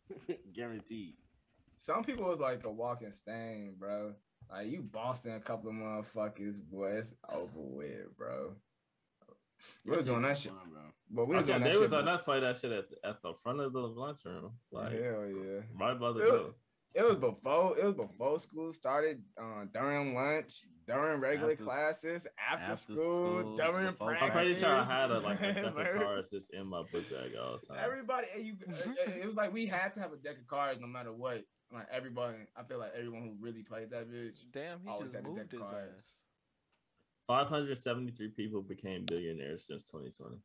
[0.54, 1.14] Guaranteed.
[1.78, 4.14] Some people was like a walking stain, bro.
[4.50, 6.92] Like you bossing a couple of motherfuckers, boy.
[6.98, 8.52] It's over with, bro.
[9.84, 10.80] We was doing that shit, Fun, bro.
[11.10, 11.80] but we was Okay, doing that they shit.
[11.80, 14.52] was but- letting us play that shit at the, at the front of the lunchroom,
[14.70, 15.60] like Hell yeah.
[15.78, 16.54] right by the It was- door.
[16.94, 22.26] It was before it was before school started, uh, during lunch, during regular After- classes,
[22.38, 24.18] after, after school, school, during practice.
[24.20, 27.08] I'm pretty sure I had a like a deck of cards just in my book
[27.10, 27.78] bag all the time.
[27.82, 30.86] Everybody, you, it it was like we had to have a deck of cards no
[30.86, 31.42] matter what.
[31.72, 34.40] Like everybody, I feel like everyone who really played that bitch.
[34.52, 35.94] Damn, he just had to moved take his cards.
[35.98, 36.21] ass.
[37.26, 40.38] 573 people became billionaires since 2020.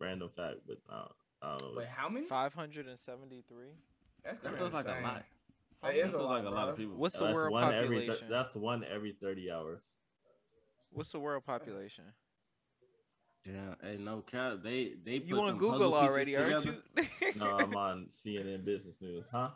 [0.00, 1.08] Random fact, but uh,
[1.42, 1.78] I don't know.
[1.80, 2.26] Wait, how many?
[2.26, 3.66] 573?
[4.24, 5.16] That's That kinda feels like a lot.
[5.18, 5.24] It
[5.82, 6.96] That is a feels lot, like a lot of people.
[6.96, 8.28] What's the that's world one every thir- population?
[8.30, 9.82] that's one every 30 hours.
[10.92, 12.04] What's the world population?
[13.46, 14.58] Yeah, hey, no cap.
[14.62, 16.82] They they put You on Google already, aren't together.
[16.96, 17.04] you?
[17.36, 19.50] No, I'm on CNN Business News, huh?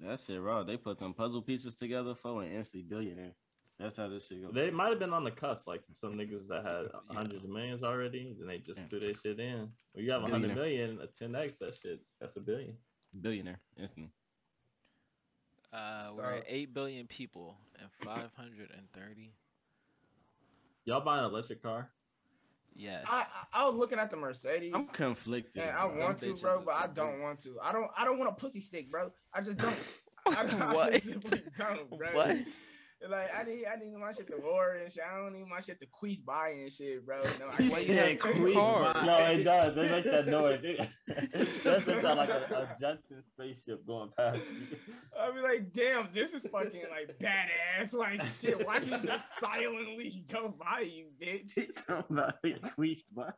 [0.00, 0.64] That's it, raw.
[0.64, 3.34] They put them puzzle pieces together for an instant billionaire.
[3.80, 4.52] That's how this shit goes.
[4.52, 7.14] They might have been on the cusp, like some niggas that had Yeah.
[7.16, 8.86] hundreds of millions already, and they just Yeah.
[8.88, 9.72] threw their shit in.
[9.92, 10.88] When you have a hundred Billionaire.
[10.88, 12.76] million, a ten x, that shit, that's a billion.
[13.20, 14.12] billionaire instantly.
[15.72, 19.32] Uh, we're at eight billion people and five hundred and thirty.
[20.84, 21.90] Y'all buy an electric car?
[22.74, 23.04] Yes.
[23.08, 24.72] I, I I was looking at the Mercedes.
[24.74, 25.62] I'm conflicted.
[25.62, 26.00] and I bro.
[26.00, 27.58] want to, bro, but I don't want to.
[27.62, 27.90] I don't.
[27.96, 29.10] I don't want a pussy stick, bro.
[29.32, 29.78] I just don't.
[30.26, 30.92] I, I What?
[30.92, 32.12] just simply don't, bro.
[32.12, 32.36] What?
[33.08, 35.02] Like I need, I need my shit to roar and shit.
[35.02, 37.22] I don't need my shit to queef by and shit, bro.
[37.40, 39.06] No, I He Why said have queef by.
[39.06, 39.74] No, it does.
[39.74, 40.60] They make that noise.
[40.62, 40.88] It,
[41.64, 44.76] that sounds like a, a Jetson spaceship going past me.
[45.18, 47.94] I'll be like, damn, this is fucking like badass.
[47.94, 51.58] Like shit, why you just silently go by you, bitch?
[51.86, 53.32] Somebody queefed by.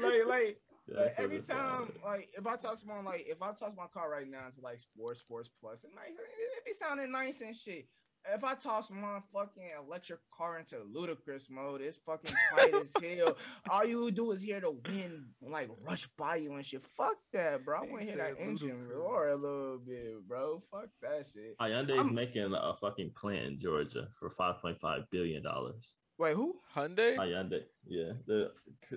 [0.00, 0.56] Like, like,
[0.86, 4.10] Yeah, like every time, like if I touch my like if I touch my car
[4.10, 7.86] right now to like sports, sports plus, and like it be sounding nice and shit.
[8.34, 13.36] If I toss my fucking electric car into ludicrous mode, it's fucking quiet as hell.
[13.68, 16.82] All you do is hear the wind like rush by you and shit.
[16.82, 17.78] Fuck that, bro.
[17.78, 18.96] I want to hear that engine ludicrous.
[18.96, 20.62] roar a little bit, bro.
[20.70, 21.54] Fuck that shit.
[21.60, 25.94] Hyundai's I'm- making a fucking plant in Georgia for five point five billion dollars.
[26.18, 26.56] Wait, who?
[26.74, 27.16] Hyundai.
[27.16, 28.48] Hyundai, yeah, they're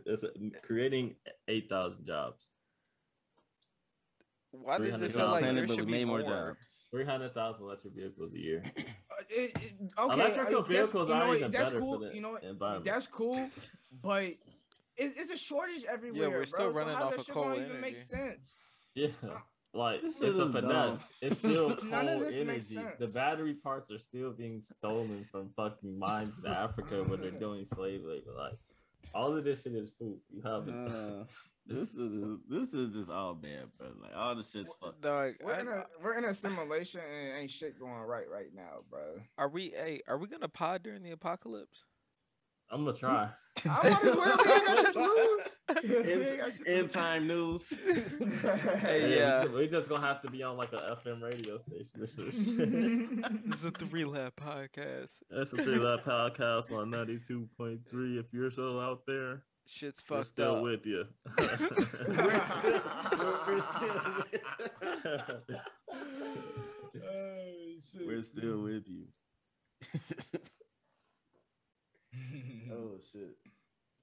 [0.06, 0.24] it's
[0.64, 1.16] creating
[1.48, 2.46] eight thousand jobs,
[4.52, 6.30] Why does it feel like Planet, there should be more more?
[6.30, 6.88] jobs.
[6.92, 8.64] three hundred thousand electric vehicles a year.
[8.78, 8.82] Uh,
[9.30, 12.00] it- it- okay, Electrical that's- vehicles are even that's better for cool.
[12.00, 12.44] the you know what?
[12.44, 12.86] environment.
[12.86, 13.50] That's cool,
[14.04, 14.38] but it,
[14.98, 16.22] it's a shortage everywhere.
[16.30, 18.00] Yeah, we're still bro, running so off that of shit cool make energy.
[18.00, 18.54] sense?
[18.94, 19.08] Yeah,
[19.78, 20.70] like This it's a is finesse.
[20.72, 21.00] dumb.
[21.22, 22.88] It's still None of coal this makes energy.
[23.00, 27.66] The battery parts are still being stolen from fucking mines in Africa where they're doing
[27.66, 28.32] slave labor.
[28.38, 28.58] Like
[29.14, 30.20] all of this shit is food.
[30.34, 30.74] You have it.
[30.74, 31.24] Uh,
[31.68, 33.88] this is this is just all bad, bro.
[34.02, 35.02] Like all the shit's fucked.
[35.02, 38.54] Dog, We're I- in a we're in a simulation and ain't shit going right right
[38.56, 39.22] now, bro.
[39.38, 39.70] are we?
[39.70, 41.86] Hey, are we gonna pod during the apocalypse?
[42.70, 43.30] I'm gonna try.
[43.66, 44.38] I might as well.
[44.46, 45.48] We ain't got shit to lose.
[45.84, 47.70] We ain't End, got shit to end time news.
[48.80, 49.46] Hey, Yeah, yeah.
[49.46, 52.02] we- we just gonna have to be on like a FM radio station.
[52.02, 53.44] or some shit.
[53.50, 55.22] This is a three lap podcast.
[55.30, 58.20] That's a three lap podcast on ninety two point three.
[58.20, 60.64] If you're still out there, Shit's we're fucked still up.
[60.64, 61.06] with you.
[61.38, 62.82] we're still,
[63.18, 64.02] we're, we're still,
[67.00, 68.08] Oh, shit.
[68.08, 69.06] we're still with you.
[72.72, 73.36] Oh shit,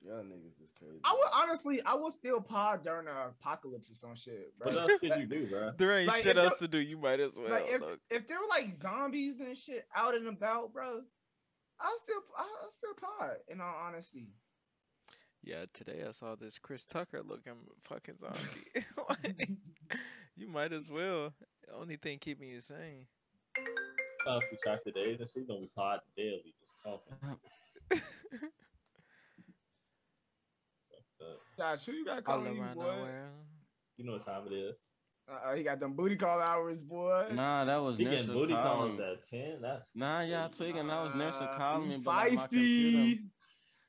[0.02, 1.00] y'all niggas is crazy.
[1.04, 4.68] I would honestly, I would still pod during the apocalypse or some shit, bro.
[4.68, 5.72] what else could you do, bro?
[5.76, 6.78] There ain't Like, shit if else to do.
[6.78, 7.50] You might as well.
[7.50, 11.00] like if, if there were like zombies and shit out and about, bro,
[11.80, 13.36] I'll still I'll still pod.
[13.48, 14.28] In all honesty,
[15.42, 17.54] Yeah, today I saw this Chris Tucker looking
[17.84, 18.86] fucking zombie.
[19.08, 19.48] Like,
[20.36, 21.32] you might as well.
[21.72, 23.06] Only thing keeping you sane.
[24.26, 27.38] Uh, we track today, days and shit, gonna be pod daily, just talking.
[31.58, 32.82] Josh, who you got All calling you, around boy?
[32.82, 33.30] nowhere.
[33.96, 34.74] you know what time it is.
[35.30, 37.28] Uh, he got them booty call hours, boy.
[37.32, 39.62] Nah, that was He getting booty calling calls at ten.
[39.62, 40.72] That's Nah, y'all crazy.
[40.72, 40.88] tweaking.
[40.88, 43.20] That was Nursa Uh, calling me, you but like, my computer.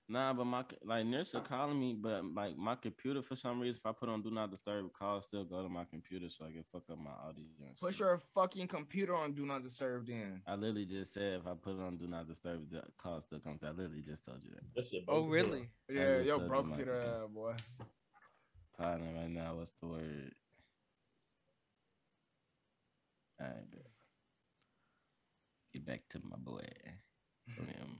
[0.10, 0.14] Feisty.
[0.14, 3.78] Nah, but my c- like Nursa calling me, but like my computer for some reason,
[3.78, 6.51] if I put on Do Not Disturb, calls still go to my computer, so I
[6.51, 7.43] can fuck up my audio.
[7.66, 7.99] and Put shit.
[8.01, 10.41] your fucking computer on Do Not Disturb then.
[10.47, 13.39] I literally just said if I put it on Do Not Disturb, the call still
[13.39, 13.64] comes.
[13.64, 14.63] I literally just told you that.
[14.75, 15.70] That shit Oh, broke as really?
[15.89, 17.24] Yeah, just yo, bro, you, computer, Microsoft.
[17.24, 17.54] uh, boy.
[18.78, 20.34] Partner right now, what's the word?
[23.39, 23.55] All right,
[25.74, 26.67] get back to my boy.
[27.59, 28.00] Um,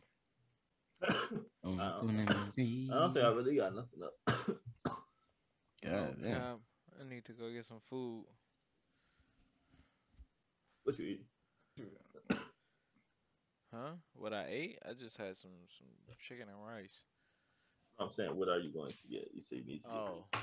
[1.04, 4.14] Oh, I don't I don't think I really got nothing up.
[4.46, 4.56] God
[5.86, 6.58] Oh, damn.
[7.00, 8.26] I need to go get some food.
[10.84, 11.26] what you eat?
[13.74, 13.92] Huh?
[14.14, 14.80] What I ate?
[14.88, 15.88] I just had some some
[16.20, 17.02] chicken and rice.
[18.00, 19.30] I'm saying, what are you going to get?
[19.34, 19.98] You say you need to get.
[19.98, 20.26] Oh.
[20.34, 20.40] I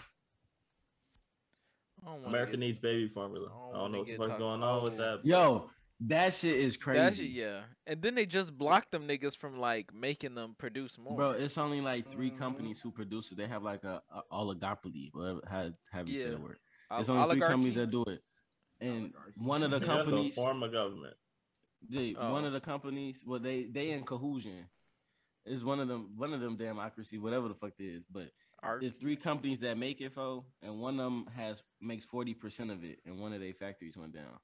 [2.06, 3.46] don't wanna America get- needs baby formula.
[3.48, 4.96] I don't I don't know what the fuck's going on with oh.
[4.96, 5.24] that.
[5.24, 5.70] Yo,
[6.08, 6.98] that shit is crazy.
[7.00, 7.60] That shit, yeah.
[7.86, 11.16] And then they just blocked them niggas from like making them produce more.
[11.16, 12.38] Bro, it's only like 3 Mhm.
[12.38, 13.36] companies who produce it.
[13.38, 16.30] They have like a, a oligopoly, whatever how have you say Yeah.
[16.36, 16.58] the word.
[16.92, 18.22] It's only three companies that do it.
[18.80, 19.40] And Oligarchy.
[19.40, 21.16] one of the That's companies a form of government.
[21.88, 22.46] Jay, one Oh.
[22.48, 24.68] of the companies, well, they they in cohesion.
[25.44, 28.04] It's one of them, one of them democracy, whatever the fuck it is.
[28.10, 28.30] But
[28.80, 32.70] there's three companies that make it, for, and one of them has makes forty percent
[32.70, 34.38] of it, and one of their factories went down.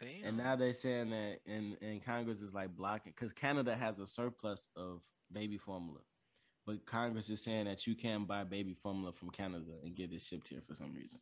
[0.00, 0.24] Damn.
[0.24, 4.06] And now they're saying that, and and Congress is like blocking because Canada has a
[4.06, 5.00] surplus of
[5.32, 5.98] baby formula,
[6.66, 10.22] but Congress is saying that you can buy baby formula from Canada and get it
[10.22, 11.18] shipped here for some reason.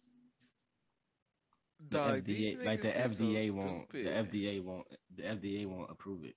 [1.88, 3.98] Dog, these FDA, like the niggas is so FDA won't, the.
[4.04, 6.34] FDA won't, the FDA won't approve it.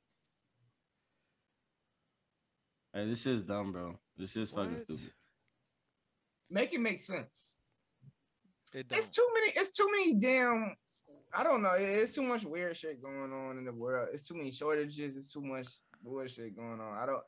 [2.94, 4.00] Hey, this is dumb, bro.
[4.18, 4.82] This is fucking What?
[4.82, 5.14] stupid.
[6.50, 7.52] Make it make sense.
[8.74, 9.00] It don't.
[9.00, 9.52] It's too many.
[9.56, 10.76] It's too many damn.
[11.34, 11.74] I don't know.
[11.78, 14.10] It's too much weird shit going on in the world.
[14.14, 15.16] It's too many shortages.
[15.16, 15.68] It's too much
[16.04, 16.98] bullshit going on.
[16.98, 17.24] I don't.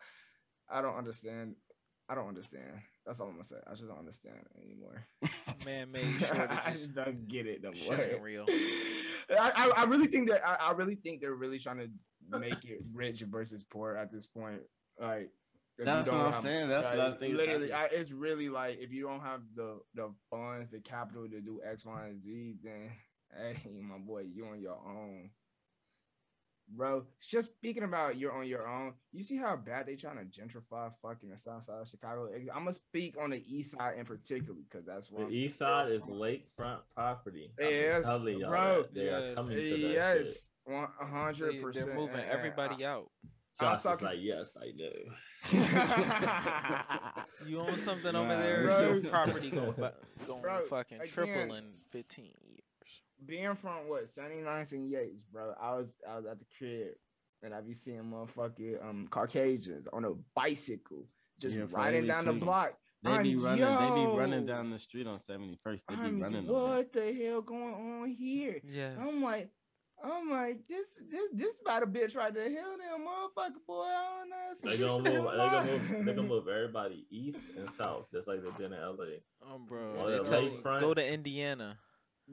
[0.69, 1.55] I don't understand.
[2.09, 2.71] I don't understand.
[3.05, 3.55] That's all I'm gonna say.
[3.67, 5.05] I just don't understand anymore.
[5.65, 8.01] Man-made I just don't get it no Shit more.
[8.01, 8.45] ain't real.
[9.39, 12.63] I, I, I really think that I, I really think they're really trying to make
[12.65, 14.61] it rich versus poor at this point.
[14.99, 15.29] Like
[15.77, 16.69] if That's what I'm have- saying.
[16.69, 19.79] That's what I think is Literally, I, it's really like if you don't have the
[19.95, 22.91] the funds, the capital to do X, Y, and Z, then
[23.37, 25.29] hey, my boy, you on your own.
[26.73, 30.23] Bro, just speaking about you're on your own, you see how bad they trying to
[30.23, 32.29] gentrify fucking the south side of Chicago?
[32.55, 35.57] I'm gonna speak on the east side in particular because that's what The I'm east
[35.57, 37.51] side is lakefront property.
[37.59, 38.83] I've been Yes, y'all bro.
[38.83, 38.93] that.
[38.93, 39.35] They are Yes.
[39.35, 39.91] coming to that shit.
[39.91, 41.87] Yes, one hundred percent.
[41.87, 43.11] they're moving everybody uh, out.
[43.59, 45.11] I'm Josh is like, yes, I know.
[47.47, 48.93] You own something over there, bro.
[48.93, 49.95] your property going ba-
[50.27, 52.61] going Bro, fucking triple in 15 years.
[53.25, 56.93] Being from what 79th and Yates, bro, I was I was at the crib
[57.43, 61.05] and I be seeing motherfucking um Caucasians on a bicycle
[61.39, 62.73] just Yeah, riding they down the block.
[63.03, 63.61] They be I'm- running.
[63.65, 65.81] They be running down the street on 71st.
[65.89, 66.45] They be I'm, running.
[66.47, 68.59] what the hell going on here?
[68.63, 68.91] Yeah.
[68.99, 69.49] I'm like,
[70.03, 72.49] I'm like, this this this about a bitch right there.
[72.49, 73.83] Hell damn motherfucker boy.
[73.83, 74.71] I don't know.
[74.71, 75.31] They gonna move.
[75.31, 76.05] They gonna move.
[76.05, 79.05] They gonna move everybody east and south, just like they did in LA.
[79.47, 80.07] Oh, bro.
[80.07, 80.79] They that tell you, lakefront?
[80.81, 81.77] go to Indiana.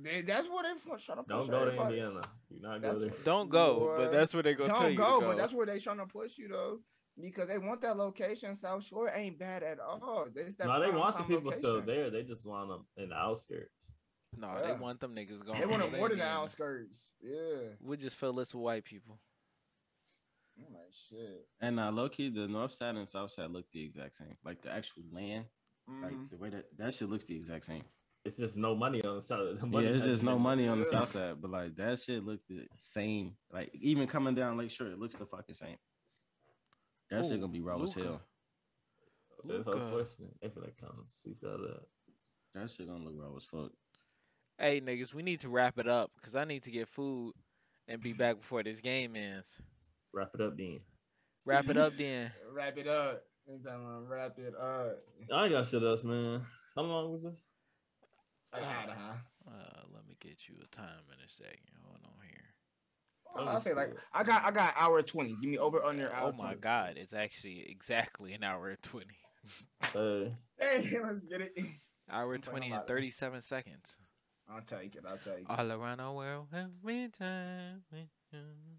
[0.02, 1.28] They, that's what they f- trying to push.
[1.28, 1.82] Don't go to.
[1.82, 2.20] Indiana.
[2.50, 3.10] You not That's go there.
[3.24, 3.96] Don't go, Boy.
[3.96, 5.26] but that's where they gonna tell Don't you go, to go.
[5.32, 6.78] but that's where they trying to push you though,
[7.20, 8.56] because they want that location.
[8.56, 10.28] South Shore ain't bad at all.
[10.34, 12.10] It's that No, they want the time people still there.
[12.10, 13.72] They just want them in the outskirts.
[14.36, 14.66] no, Yeah.
[14.68, 15.58] they want them niggas going.
[15.58, 17.08] They want to to more than the outskirts.
[17.20, 17.70] Yeah.
[17.80, 19.18] We just fill this with white people.
[20.58, 21.46] I'm like shit.
[21.60, 24.36] And uh, low key, the north side and south side look the exact same.
[24.44, 25.44] Like the actual land,
[26.02, 26.30] like Mhm.
[26.30, 27.84] the way that that shit looks the exact same.
[28.24, 29.60] It's just no money on the south.
[29.60, 32.44] The Yeah, it's just no money on the south side, but like that shit looks
[32.48, 33.34] the same.
[33.52, 35.76] Like even coming down Lake Shore, it looks the fucking same.
[37.10, 38.20] That shit gonna be raw as hell.
[39.44, 39.70] It's Luka.
[39.70, 40.34] unfortunate.
[40.42, 41.86] If it comes, sweep that up.
[42.54, 43.70] That shit gonna look raw as fuck.
[44.58, 47.32] Hey niggas, we need to wrap it up because I need to get food
[47.86, 49.62] and be back before this game ends.
[50.12, 50.80] Wrap it up, Dean.
[51.44, 52.30] Wrap it up then.
[52.52, 53.22] Wrap it up.
[53.48, 54.98] Anytime I wrap it up.
[55.32, 56.44] I ain't got shit else, man.
[56.76, 57.47] How long was this?
[58.52, 59.12] I got it, huh?
[59.46, 61.58] Uh, let me get you a time in a second.
[61.84, 62.44] Hold on here.
[63.34, 63.94] Well, Oh, I say like.
[64.12, 65.36] I got I got hour twenty.
[65.40, 66.28] Give me over under hour.
[66.28, 66.56] Oh my 20.
[66.60, 69.18] god, it's actually exactly an hour and twenty.
[69.92, 71.52] Hey, Hey, let's get it.
[72.10, 73.98] Hour I'm twenty and thirty-seven seconds.
[74.50, 75.04] I'll take it.
[75.06, 75.46] I'll take it.
[75.50, 77.82] All around the world, every time.
[77.92, 78.78] we come.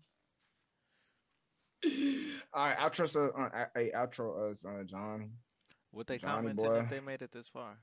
[2.54, 3.08] All right, outro.
[3.08, 5.30] So, uh, a outro us, uh, John.
[5.92, 6.80] What they Johnny commented boy.
[6.80, 7.78] if they made it this far?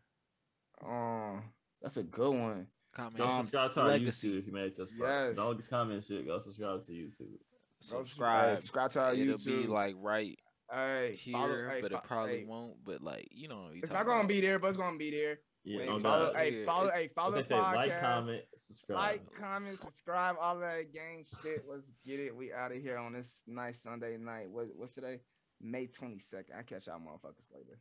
[0.85, 1.45] Um,
[1.83, 2.67] that's a good one.
[2.95, 3.17] Comment.
[3.19, 4.31] go subscribe to our legacy.
[4.31, 5.29] YouTube if you made it this far.
[5.29, 5.37] Yes.
[5.37, 6.27] Don't just comment shit.
[6.27, 7.19] Go subscribe to YouTube.
[7.21, 8.59] Go subscribe.
[8.59, 9.45] Subscribe to our It'll YouTube.
[9.63, 10.39] be like right
[10.73, 12.77] hey, here, follow, hey, but fo- it probably hey, won't.
[12.85, 14.29] But like you know, what you It's not gonna about.
[14.29, 15.39] be there, but it's gonna be there.
[15.65, 17.75] Yeah, Wait, follow, hey, Yeah, follow, it's- hey, follow What they the say, podcast.
[17.75, 18.99] like, comment, subscribe.
[18.99, 21.65] like, comment, subscribe, all that gang shit.
[21.69, 22.37] Let's get it.
[22.37, 24.49] We out of here on this nice Sunday night.
[24.49, 25.21] What, what's today?
[25.61, 26.55] May 22nd.
[26.57, 27.81] I catch y'all motherfuckers later.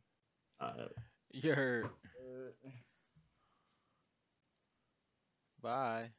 [0.60, 0.92] All right.
[1.32, 1.84] You heard.
[1.84, 2.68] Uh,
[5.66, 6.12] Bye.